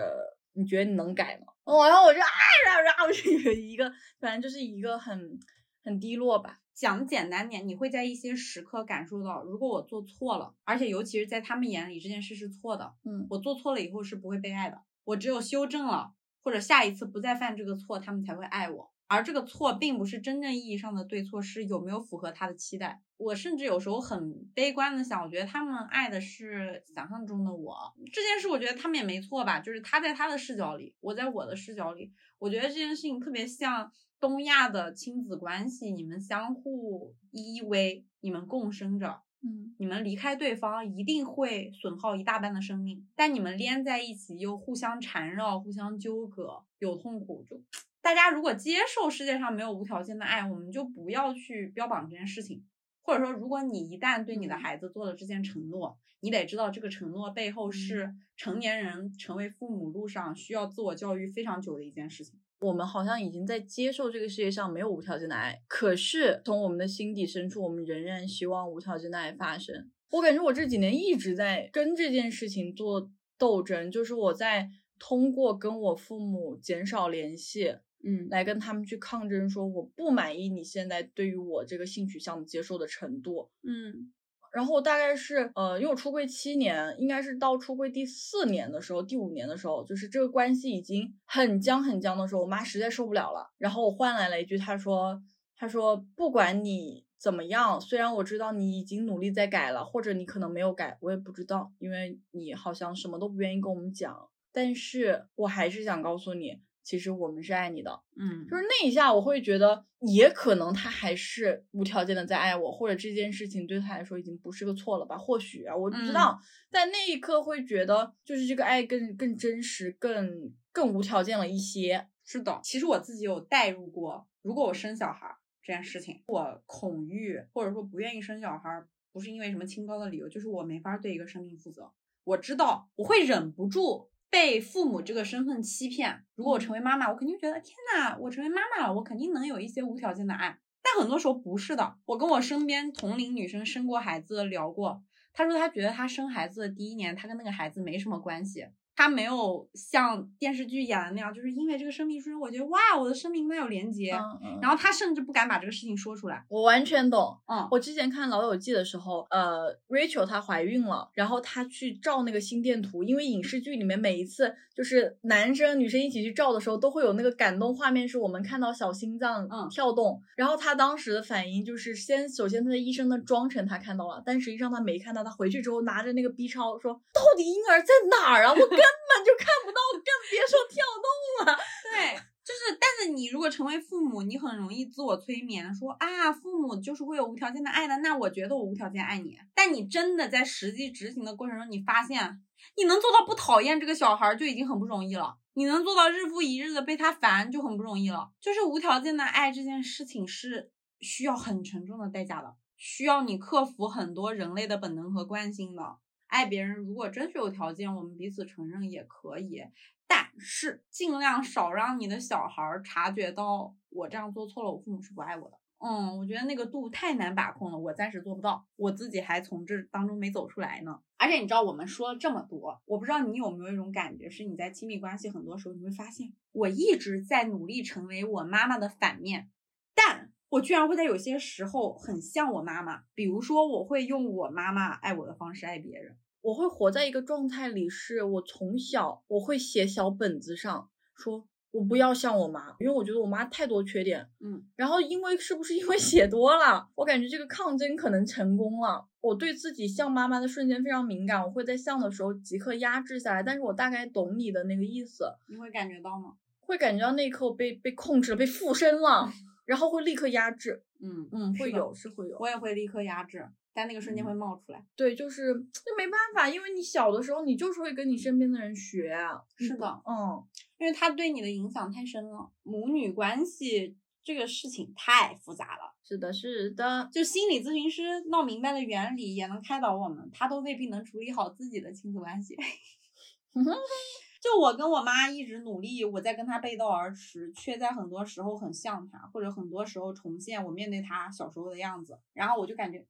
[0.55, 1.47] 你觉得你能改吗？
[1.62, 2.26] 哦，然后我就啊，
[2.66, 5.39] 然后然后 就有一个，反正就是一个很
[5.85, 6.59] 很低落吧。
[6.81, 14.81] 讲简单点，你会在一些时刻感受到，如果我做错了，而且尤其是在他们眼里这件事是错的，嗯我做错了以后是不会被爱的。
[15.05, 18.91] 我只有修正了，或者下一次不再犯这个错，他们才会爱我。
[19.09, 23.03] 而这个错并不是真正意义上的对错，是有没有符合他的期待。
[23.18, 27.76] 我甚至有时候很悲观的想，我觉得他们爱的是想象中的我。
[28.11, 39.22] 这件事我觉得他们也没错吧，就是他在他的视角里，我在我的视角里，我觉得这件事情特别像东亚的亲子关系，你们相互依偎，你们共生着。
[39.42, 47.58] 嗯你们离开对方一定会损耗一大半的生命，但你们连在一起又互相缠绕、互相纠葛，有痛苦就。
[48.02, 52.62] 大家如果接受世界上没有无条件的爱，我们就不要去标榜这件事情。
[53.00, 62.38] 或者说，如果你一旦对你的嗯孩子做了这件承诺，你得知道这个承诺背后是成年人成为父母路上需要自我教育非常久的一件事情。
[62.61, 69.90] 我们好像已经在接受这个世界上没有无条件的爱，可是从我们的心底深处，我们仍然希望无条件的爱发生。
[70.11, 83.50] 我感觉我这几年一直在跟这件事情做斗争，就是我在通过跟我父母减少联系，嗯来跟他们去抗争，说我不满意你现在对于我这个性取向的接受的程度。
[83.62, 84.12] 嗯
[84.51, 95.22] 然后大概是呃，因为我出柜七年，应该是到出柜第四年的时候，第五年的时候，就是这个关系已经很僵很僵的时候，我妈实在受不了了，然后我换来了一句，她说，
[95.55, 115.16] 她说不管你怎么样，虽然我知道你已经努力在改了，或者你可能没有改，我也不知道，因为你好像什么都不愿意跟我们讲，但是我还是想告诉你，其实我们是爱你的，嗯，就是那一下，我会觉得也可能他还是无条件的在爱我，或者这件事情对他来说已经不是个错了吧？
[115.16, 122.09] 或许啊，我不知道，在那一刻会觉得，就是这个爱更更真实、更更无条件了一些。
[122.24, 131.91] 是的，其实我自己有代入过，如果我生小孩儿这件事情，我恐惧或者说不愿意生小孩儿，不是因为什么清高的理由，就是我没法对一个生命负责。
[132.24, 136.24] 我知道我会忍不住被父母这个身份欺骗。
[136.37, 140.59] 如果我成为妈妈，我肯定觉得天呐，我成为妈妈了，我肯定能有一些无条件的爱。
[140.83, 141.97] 但很多时候不是的。
[142.07, 145.03] 我跟我身边同龄女生生过孩子聊过，
[145.33, 148.68] 她说她觉得她生孩子的第一年，她跟那个孩子没什么关系。
[149.01, 154.12] 她没有像电视剧演的那样，就是因为这个生命出生，我觉得哇，我的生命跟他有连接。
[154.12, 156.44] 嗯嗯，然后他甚至不敢把这个事情说出来。
[156.51, 157.34] 我完全懂。
[157.46, 170.20] 嗯，我之前看《老友记》的时候，呃，Rachel 她怀孕了，然后她去照那个心电图，因为影视剧里面每一次就是男生女生一起去照的时候，都会有那个感动画面，是我们看到小心脏嗯跳动。
[170.36, 175.24] 然后她当时的反应就是先，首先她的医生的装成她看到了，但实际上她没看到。
[175.24, 178.51] 她回去之后拿着那个 B 超说，到底婴儿在哪儿啊？
[178.51, 181.59] 我根根本就看不到，更别说跳动了。
[181.91, 189.38] 对，就是，但是你如果成为父母，你很容易自我催眠，说啊，父母就是会有无条件的爱的，那我觉得我无条件爱你。
[189.55, 192.43] 但你真的在实际执行的过程中，你发现
[192.76, 198.30] 你能做到不讨厌这个小孩就已经很不容易了，你能做到日复一日的被他烦就很不容易了。
[198.41, 205.97] 就是无条件的爱这件事情是需要很沉重的代价的，需要你克服很多人类的本能和惯性的。
[206.31, 209.62] 爱别人如果真是有条件，我们彼此承认也可以，
[210.07, 215.59] 但是尽量少让你的小孩儿察觉到我这样做错了，我父母是不爱我的。
[215.83, 221.01] 嗯，我觉得那个度太难把控了，我暂时做不到，我自己还从这当中没走出来呢。
[221.16, 229.49] 而且你知道，我们说了这么多，我不知道你有没有一种感觉，是你在亲密关系很多时候你会发现，我一直在努力成为我妈妈的反面，
[229.95, 233.05] 但我居然会在有些时候很像我妈妈。
[233.14, 236.14] 比如说，我会用我妈妈爱我的方式爱别人。
[236.42, 241.46] 我会活在一个状态里，是我从小我会写小本子上说。
[241.72, 244.27] 我不要像我妈，因为我觉得我妈太多缺点。
[244.40, 249.06] 嗯，然后因为是不是因为写多了，我感觉这个抗争可能成功了。
[249.20, 253.44] 我对自己像妈妈的瞬间非常敏感，我会在像的时候即刻压制下来。
[253.44, 255.32] 但是我大概懂你的那个意思。
[255.47, 256.32] 你会感觉到吗？
[256.59, 259.32] 会感觉到那一刻我被被控制了，被附身了，
[259.65, 260.82] 然后会立刻压制。
[261.01, 262.37] 嗯嗯，会有是会有。
[262.39, 264.85] 我也会立刻压制，但那个瞬间会冒出来。
[264.95, 269.16] 对，就是那没办法，因为你小的时候你就是会跟你身边的人学。
[269.57, 270.45] 是的，嗯，
[270.78, 272.51] 因为他对你的影响太深了。
[272.62, 277.09] 母女关系这个事情太复杂了，是的，是的。
[277.11, 282.57] 就心理咨询师闹明白了原理，也能开导我们，他都未必能处理好自己的亲子关系。
[284.40, 293.04] 就我跟我妈一直努力，我在跟她背道而驰，却在很多时候很像她，或者很多时候重现我面对她小时候的样子，然后我就感觉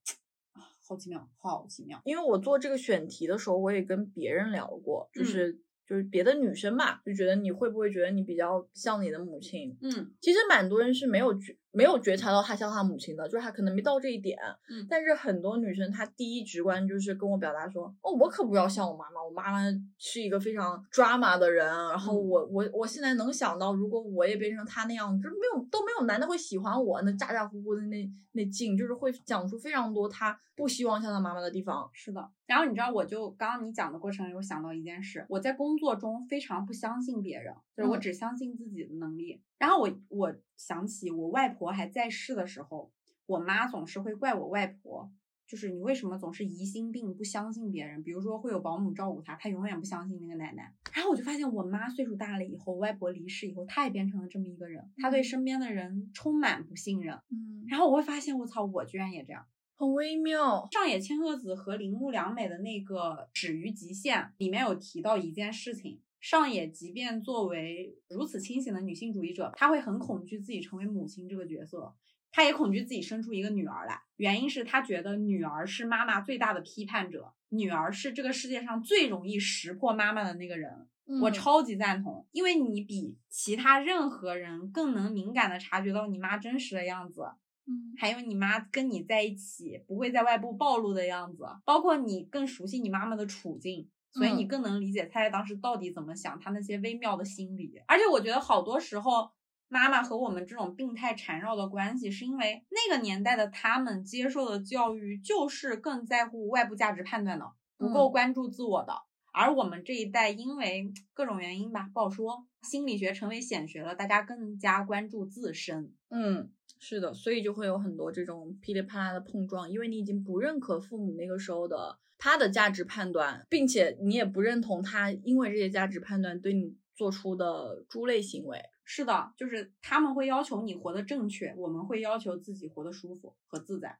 [0.54, 2.00] 啊，好奇妙，好奇妙。
[2.04, 9.78] 因为我做这个选题的时候，我也跟别人聊过，就嗯是、就是别的女生吧，就觉得你会不会觉得你比较像你的母亲？
[9.82, 14.38] 嗯其实蛮多人是没有觉没有觉察到她像她母亲的，就是她可能没到这一点。
[14.68, 19.60] 嗯但是很多女生她第一直观就是跟我表达说，哦，我可不要像我妈妈，我妈妈
[19.98, 31.88] 是一个非常 drama 的人，然后嗯我我我现在能想到，如果我也变成她那样，就是没有都没有男的会喜欢我，那咋咋呼呼的那那劲，就是会讲出非常多她不希望像她妈妈的地方。
[31.92, 39.40] 是的，然后你知道，我就刚刚你讲的过程里，我想到一件事，我在工作中非常不相信别人，就是我嗯只相信自己的能力。
[39.58, 42.92] 然后我我想起我外婆还在世的时候，
[43.26, 45.10] 我妈总是会怪我外婆，
[45.46, 48.02] 就是你为什么总是疑心病，不相信别人？
[48.02, 50.74] 比如说会有保姆照顾她，她永远不相信那个奶奶。
[50.94, 57.14] 然后我就发现我妈岁数大了以后，外婆离世以后，她也变成了这么一个人，她对身边的人充满不信任。
[57.30, 59.46] 嗯，然后我会发现，我操，我居然也这样。
[59.76, 60.68] 很微妙。
[60.72, 62.96] 上野千鹤子和铃木良美的那个
[63.32, 66.00] 《止于极限》里面有提到一件事情。
[66.20, 71.94] 上野即便作为如此清醒的女性主义者，她会很恐惧自己成为母亲这个角色，
[72.30, 74.00] 她也恐惧自己生出一个女儿来。
[74.16, 80.86] 原因是她觉得女儿是妈妈最大的批判者，女儿是这个世界上最容易识破妈妈的那个人。
[81.20, 87.22] 我嗯超级赞同，因为你比其他任何人更能敏感的察觉到你妈真实的样子。
[87.66, 97.80] 嗯还有你妈跟你在一起不会在外部暴露的样子，包括你更熟悉你妈妈的处境，所以你嗯更能理解她在当时到底怎么想，她那些微妙的心理。
[97.86, 99.30] 而且我觉得好多时候，
[99.68, 108.92] 妈妈和我们这种病态缠绕的关系，是因为那个年代的他们接受的教育就是更在乎外部价值判断的，不够嗯关注自我的。
[109.32, 115.94] 而我们这一代因为各种原因吧，不好说，心理学成为显学了，大家更加关注自身。
[116.08, 116.50] 嗯，
[116.80, 128.62] 是的，所以就会有很多这种噼里啪啦的碰撞，因为你已经不认可父母那个时候的他的价值判断，并且你也不认同他因为这些价值判断对你做出的猪类行为。
[128.84, 133.98] 是的，就是他们会要求你活得正确，我们会要求自己活得舒服和自在。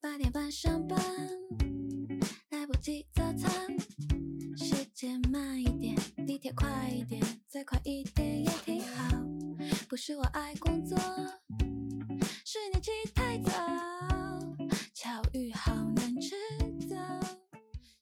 [0.00, 0.98] 八点半上班，
[2.50, 3.50] 来不及早餐，
[4.56, 5.94] 时间慢一点，
[6.26, 9.16] 地铁快一点，再快一点也挺好。
[9.88, 10.98] 不是我爱工作，
[12.44, 13.52] 是你起太早，
[15.14, 16.34] 巧遇好难知
[16.92, 16.96] 道。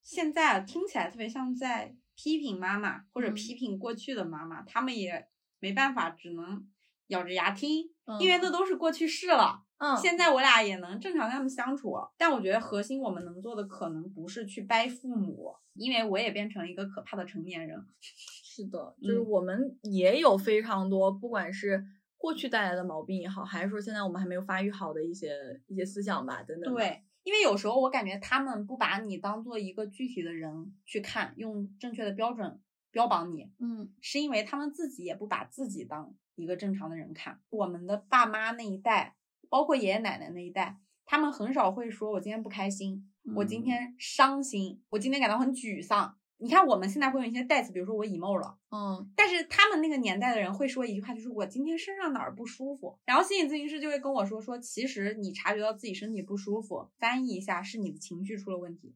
[0.03, 5.29] 现在啊听起来特别像在批评妈妈或者嗯批评过去的妈妈，他们也
[5.61, 6.67] 没办法，只能
[7.09, 7.85] 咬着牙听，
[8.19, 9.63] 因为嗯那都是过去式了。
[9.77, 17.79] 嗯，现在我俩也能正常跟他们相处，但我觉得核心我们能做的可能不是去掰父母，因为我也变成了一个可怕的成年人。
[18.01, 21.85] 是的，就是嗯我们也有非常多，不管是
[22.23, 32.61] 过去带来的毛病也好，还是说现在我们还没有发育好的一些一些思想吧，等等。，对，因为有时候我感觉他们不把你当做一个具体的人去看，用正确的标准
[32.93, 37.41] 标榜你，嗯是因为他们自己也不把自己当一个正常的人看。
[37.51, 39.17] 我们的爸妈那一代，
[39.49, 46.17] 包括爷爷奶奶那一代，他们很少会说“我今天不开心”，我今嗯天伤心，我今天感到很沮丧。
[46.43, 58.95] 你看我们现在会用一些代词，比如说我 emo 了，嗯但是他们那个年代的人会说一句话，就是我今天身上哪儿不舒服，然后心理咨询师就会跟我说说，其实你察觉到自己身体不舒服，翻译一下是你的情绪出了问题。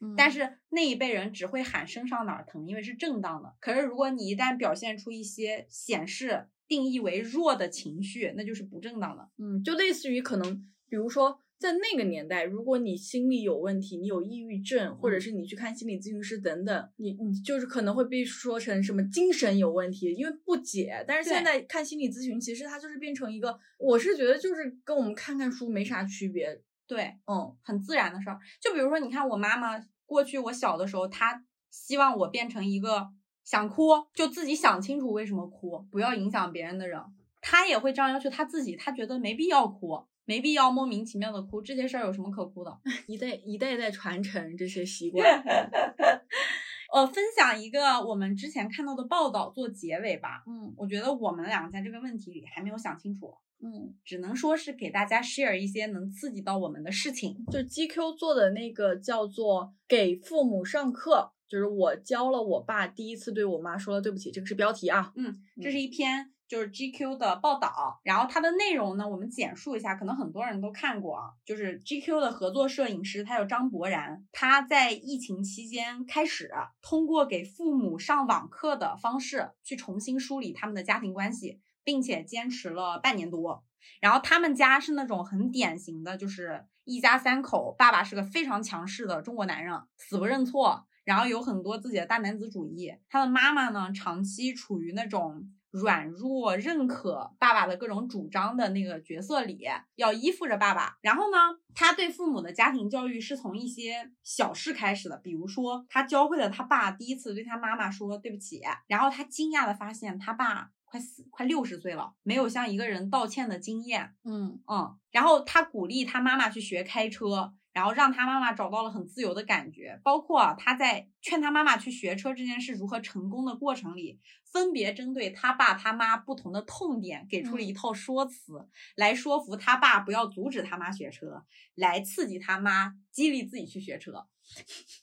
[0.00, 3.54] 嗯，但是那一辈人只会喊身上哪儿疼，因为是正当的。
[3.60, 9.28] 可是如果你一旦表现出一些显示定义为弱的情绪，那就是不正当的。
[9.38, 21.04] 嗯，就类似于可能，比如说在那个年代，如果你心理有问题，你有抑郁症，或者是你去看心理咨询师等等，你你就是可能会被说成什么精神有问题，因为不解。
[21.06, 26.62] 但是现在看心理咨询，其实它就是变成一个，我是觉得就是跟我们看看书没啥区别。
[26.86, 28.38] 对，嗯很自然的事儿。
[28.62, 33.08] 就比如说，你看我妈妈过去我小的时候，她希望我变成一个
[33.44, 37.00] 想哭就自己想清楚为什么哭，不要影响别人的人。
[37.40, 42.78] 她也会这样要求她自己，她觉得没必要哭，没必要莫名其妙的哭，这些事儿有什么可哭的？
[43.08, 45.24] 一代一代代传承这些习惯。
[46.92, 50.42] 呃，分享一个我们之前看到的报道做结尾吧。
[50.46, 57.34] 嗯我觉得我们俩在这个问题里还没有想清楚，嗯，只能说是给大家 share 一些能刺激到我们的事情。
[57.50, 65.12] 就 GQ 做的那个叫做给父母上课，就是我教了我爸第一次对我妈说了对不起，这个是标题啊。
[65.16, 71.30] 嗯，这是一篇就是 GQ 的报道，然后它的内容呢，我们简述一下，可能很多人都看过啊。
[71.44, 76.50] 就是 GQ 的合作摄影师，他叫张博然，他在疫情期间开始
[76.80, 83.62] 通过给父母上网课的方式去重新梳理他们的家庭关系，并且坚持了半年多。
[84.00, 92.94] 然后他们家是那种很典型的，就是一家三口，爸爸是个非常强势的中国男人，死不认错，然后有很多自己的大男子主义。
[93.08, 99.66] 他的妈妈呢，长期处于那种软弱、认可爸爸的各种主张的那个角色里，
[99.96, 100.96] 要依附着爸爸。
[101.02, 101.36] 然后呢，
[101.74, 114.14] 他对父母的家庭教育是从一些小事开始的，比如说他教会了他爸第一次对他妈妈说对不起，然后他惊讶的发现他爸快死快六十岁了，没有向一个人道歉的经验。
[114.24, 120.00] 嗯嗯，然后他鼓励他妈妈去学开车，然后让他妈妈找到了很自由的感觉。
[120.02, 124.20] 包括啊他在劝他妈妈去学车这件事如何成功的过程里，
[124.52, 134.26] 分别针对他爸他妈不同的痛点，给出了一套说辞，来说服他爸不要阻止他妈学车，来刺激他妈激励自己去学车。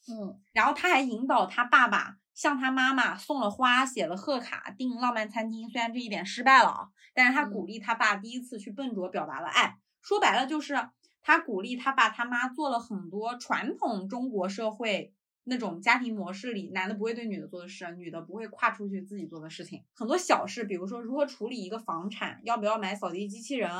[0.09, 5.69] 嗯然后他还引导他爸爸向他妈妈送了花，写了贺卡，订浪漫餐厅。
[5.69, 9.77] 虽然这一点失败了啊，但是他鼓励他爸第一次去笨拙表达了爱。
[10.01, 10.89] 说白了就是
[11.25, 15.11] 他鼓励他爸他妈做了很多传统中国社会
[15.45, 19.83] 那种家庭模式里男的不会对女的做的事，女的不会跨出去自己做的事情。
[19.95, 23.71] 很多小事，比如说如何处理一个房产，要不要买扫地机器人，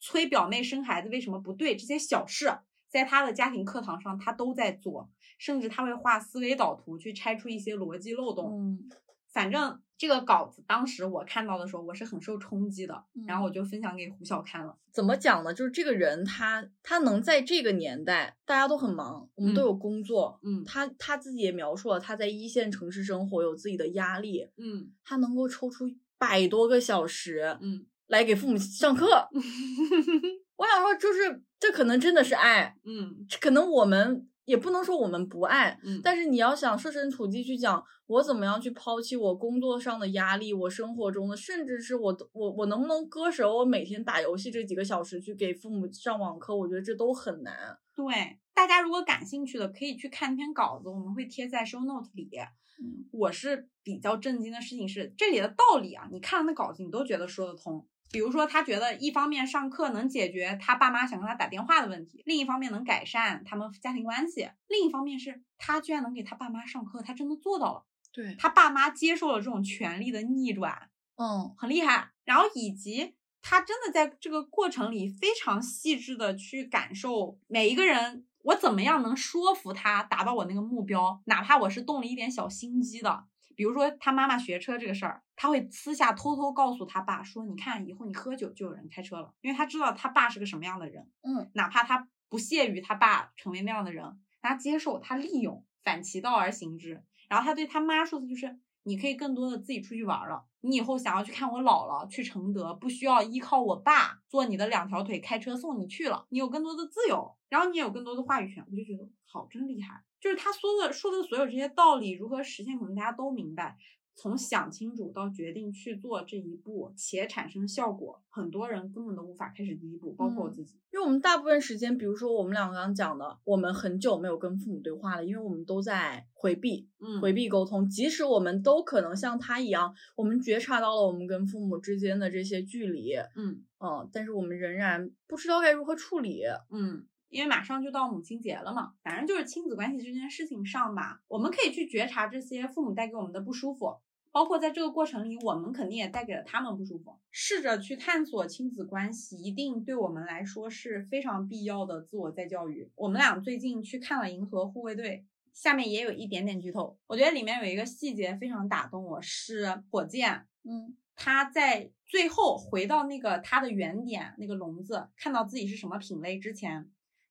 [0.00, 2.50] 催表妹生孩子为什么不对，这些小事。
[2.88, 8.58] 在他的家庭课堂上，他都在做，甚至他会画思维导图去拆出一些逻辑漏洞。
[8.58, 8.88] 嗯
[9.28, 14.76] 反正这个稿子当时我看到的时候，我是很受冲击的，然后我嗯就分享给胡晓看了。
[14.92, 15.54] 怎么讲呢？
[15.54, 20.38] 就是这个人他他能在这个年代，大家都很忙，我们都嗯有工作。
[20.42, 25.86] 嗯他他自己也描述了他在一线城市生活有自己的压力，嗯他能够抽出
[26.18, 29.06] 百多个小时嗯来给父母上课。
[30.56, 47.76] 我想说，就是这可能真的是爱，嗯可能我们也不能说我们不爱，嗯，但是你要想设身处地去讲，我怎么样去抛弃我工作上的压力，我生活中的，甚至是我我我能不能割舍我每天打游戏这几个小时去给父母上网课，我觉得这都很难。
[47.94, 52.30] 对，大家如果感兴趣的，可以去看一篇稿子，我们会贴在 show note 里。
[52.78, 57.86] 嗯我是比较震惊的事情是，这里的道理啊，你看了那稿子，你都觉得说得通。
[58.10, 67.84] 比如说，他觉得一方面上课能解决他爸妈想跟他打电话的问题，另一方面能改善他们家庭关系，另一方面是他居然能给他爸妈上课，他真的做到了。
[68.12, 72.12] 对，他爸妈接受了这种权力的逆转，嗯很厉害。
[72.24, 83.24] 然后以及他真的在这个过程里非常细致的去感受每一个人，我怎么样能说服他达到我那个目标，哪怕我是动了一点小心机的。
[83.56, 97.02] 比如说他妈妈学车这个事儿，他会私下偷偷告诉他爸说：“你看，以后你喝酒就有人开车了。”因为他知道他爸是个什么样的人，嗯，哪怕他不屑于他爸成为那样的人，他接受，他利用，反其道而行之。
[97.28, 100.44] 然后他对他妈说的就是：“你可以更多的自己出去玩了。
[100.60, 110.02] 你以后想要去看我姥姥，去承德，不需要依靠我爸做你的两条腿开车送你去了，你有更多的自由，然后你也有更多的话语权。”我就觉得好，真厉害。
[110.26, 113.76] 就是他说的说的所有这些道理如何实现，可能大家都明白。
[114.18, 120.80] 从想清楚到决定去做这一步，且产生效果，很多人根本都无法开始第一步，包括我嗯自己。
[120.90, 127.86] 因为我们大部分时间，比如说我们俩刚刚讲的，我们很久没有跟父母对话了，因为我们都在回避，嗯回避沟通。
[127.88, 136.42] 即使我们都可能像他一样，我们觉察到了我们跟父母之间的这些距离，嗯嗯，但是我们仍然不知道该如何处理。
[136.72, 137.04] 嗯，
[137.36, 143.94] 因为马上就到母亲节了嘛，反正就是亲子关系这件事情上吧，我们可以去觉察这些父母带给我们的不舒服，
[144.32, 147.18] 包括在这个过程里，我们肯定也带给了他们不舒服。
[147.30, 152.90] 试着去探索亲子关系，一定对我们来说是非常必要的自我再教育。
[152.96, 156.96] 我们俩最近去看了《银河护卫队》，下面也有一点点剧透。
[157.06, 166.88] 我觉得里面有一个细节非常打动我，是火箭，嗯，他在最后回到那个他的原点那个笼子，看到自己是什么品类之前，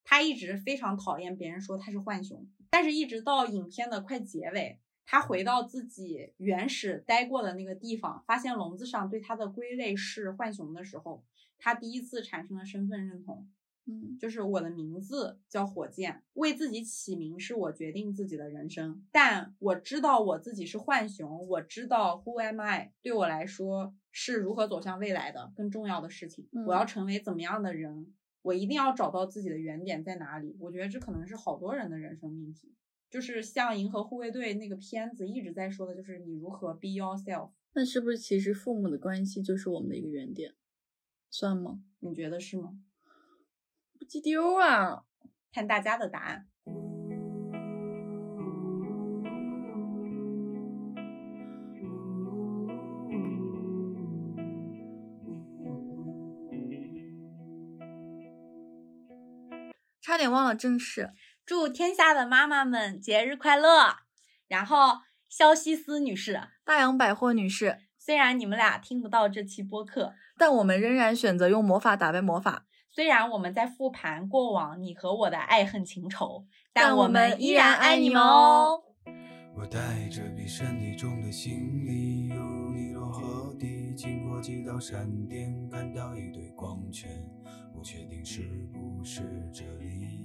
[0.08, 4.78] 他一直非常讨厌别人说他是浣熊，但是一直到影片的快结尾。
[5.04, 11.24] 他回到自己原始待过的那个地方，发现笼子上对他的归类是浣熊的时候，
[11.58, 13.48] 他第一次产生了身份认同。
[13.88, 19.04] 嗯，就是我的名字叫火箭，为自己起名是我决定自己的人生。
[19.12, 26.48] 但我知道我自己是浣熊，我知道 Who am I 对我来说是如何走向未来的更重要的事情。
[26.50, 28.12] 嗯我要成为怎么样的人，
[28.46, 30.56] 我一定要找到自己的原点在哪里。
[30.60, 32.72] 我觉得这可能是好多人的人生命题。
[33.10, 37.50] 就是像《银河护卫队》那个片子一直在说的，就是你如何 be yourself。
[37.72, 40.54] 那是不是其实父母的关系就是我们的一个原点，
[41.28, 41.82] 算吗？
[41.98, 42.78] 你觉得是吗？
[43.98, 45.04] 不记丢啊！
[45.50, 46.48] 看大家的答案。
[60.16, 61.10] 差点忘了正事。
[61.44, 63.96] 祝天下的妈妈们节日快乐！
[64.48, 72.64] 然后，肖西斯女士，大洋百货女士，虽然你们俩听不到这期播客，但我们仍然选择用魔法打败魔法。
[72.88, 78.82] 虽然我们在复盘过往你和我的爱恨情仇，但我我们依依然然爱你们们哦哦。
[79.54, 83.35] 我带着比身体重的行李，犹如尼罗河
[84.46, 87.10] 几道闪电，看到一堆光圈，
[87.74, 88.42] 不确定是
[88.72, 90.24] 不是这里。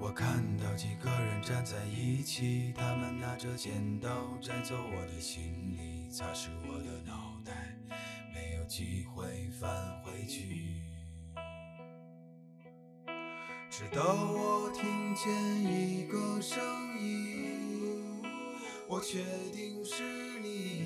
[0.00, 7.52] 我看到几个人站在一起，他们拿着剪刀摘走我的行李，擦拭我的脑袋，
[8.34, 9.70] 没有机会返
[10.02, 10.82] 回去。
[13.70, 15.32] 直到我听见
[15.62, 16.60] 一个声
[17.00, 18.24] 音，
[18.88, 19.22] 我确
[19.52, 20.02] 定是
[20.40, 20.81] 你，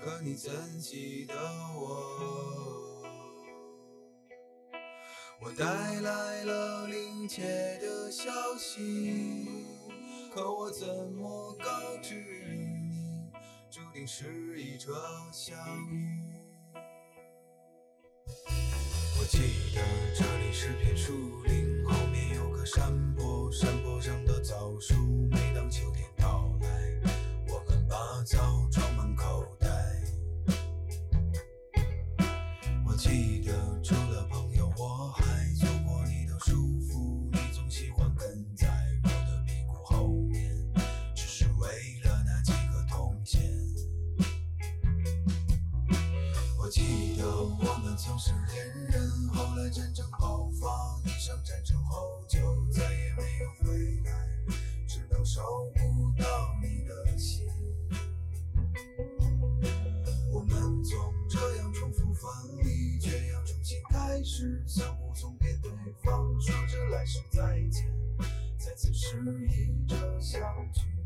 [0.00, 1.34] 可你怎记得
[1.74, 3.02] 我？
[5.40, 5.64] 我带
[6.00, 9.48] 来了临切的消息，
[10.32, 12.14] 可我怎么告知
[12.48, 13.30] 你，
[13.70, 14.92] 注定是一场
[15.32, 15.58] 相
[15.90, 16.22] 遇。
[19.20, 19.38] 我记
[19.74, 19.82] 得
[20.14, 24.94] 这里是片树林，后面有个山坡，山坡上的枣树，
[25.30, 26.68] 每当秋天到来，
[27.48, 28.67] 我们把枣
[48.08, 52.38] 我们曾是恋人，后来战争爆发，你上战场后就
[52.70, 54.28] 再也没有回来，
[54.88, 55.42] 直到收
[55.74, 56.26] 不到
[56.62, 57.46] 你的信。
[60.32, 62.30] 我们总这样重复分
[62.64, 65.70] 离，却要重新开始，相互送别对
[66.02, 67.86] 方，说着来世再见，
[68.58, 70.40] 再次失忆着相
[70.72, 70.97] 聚。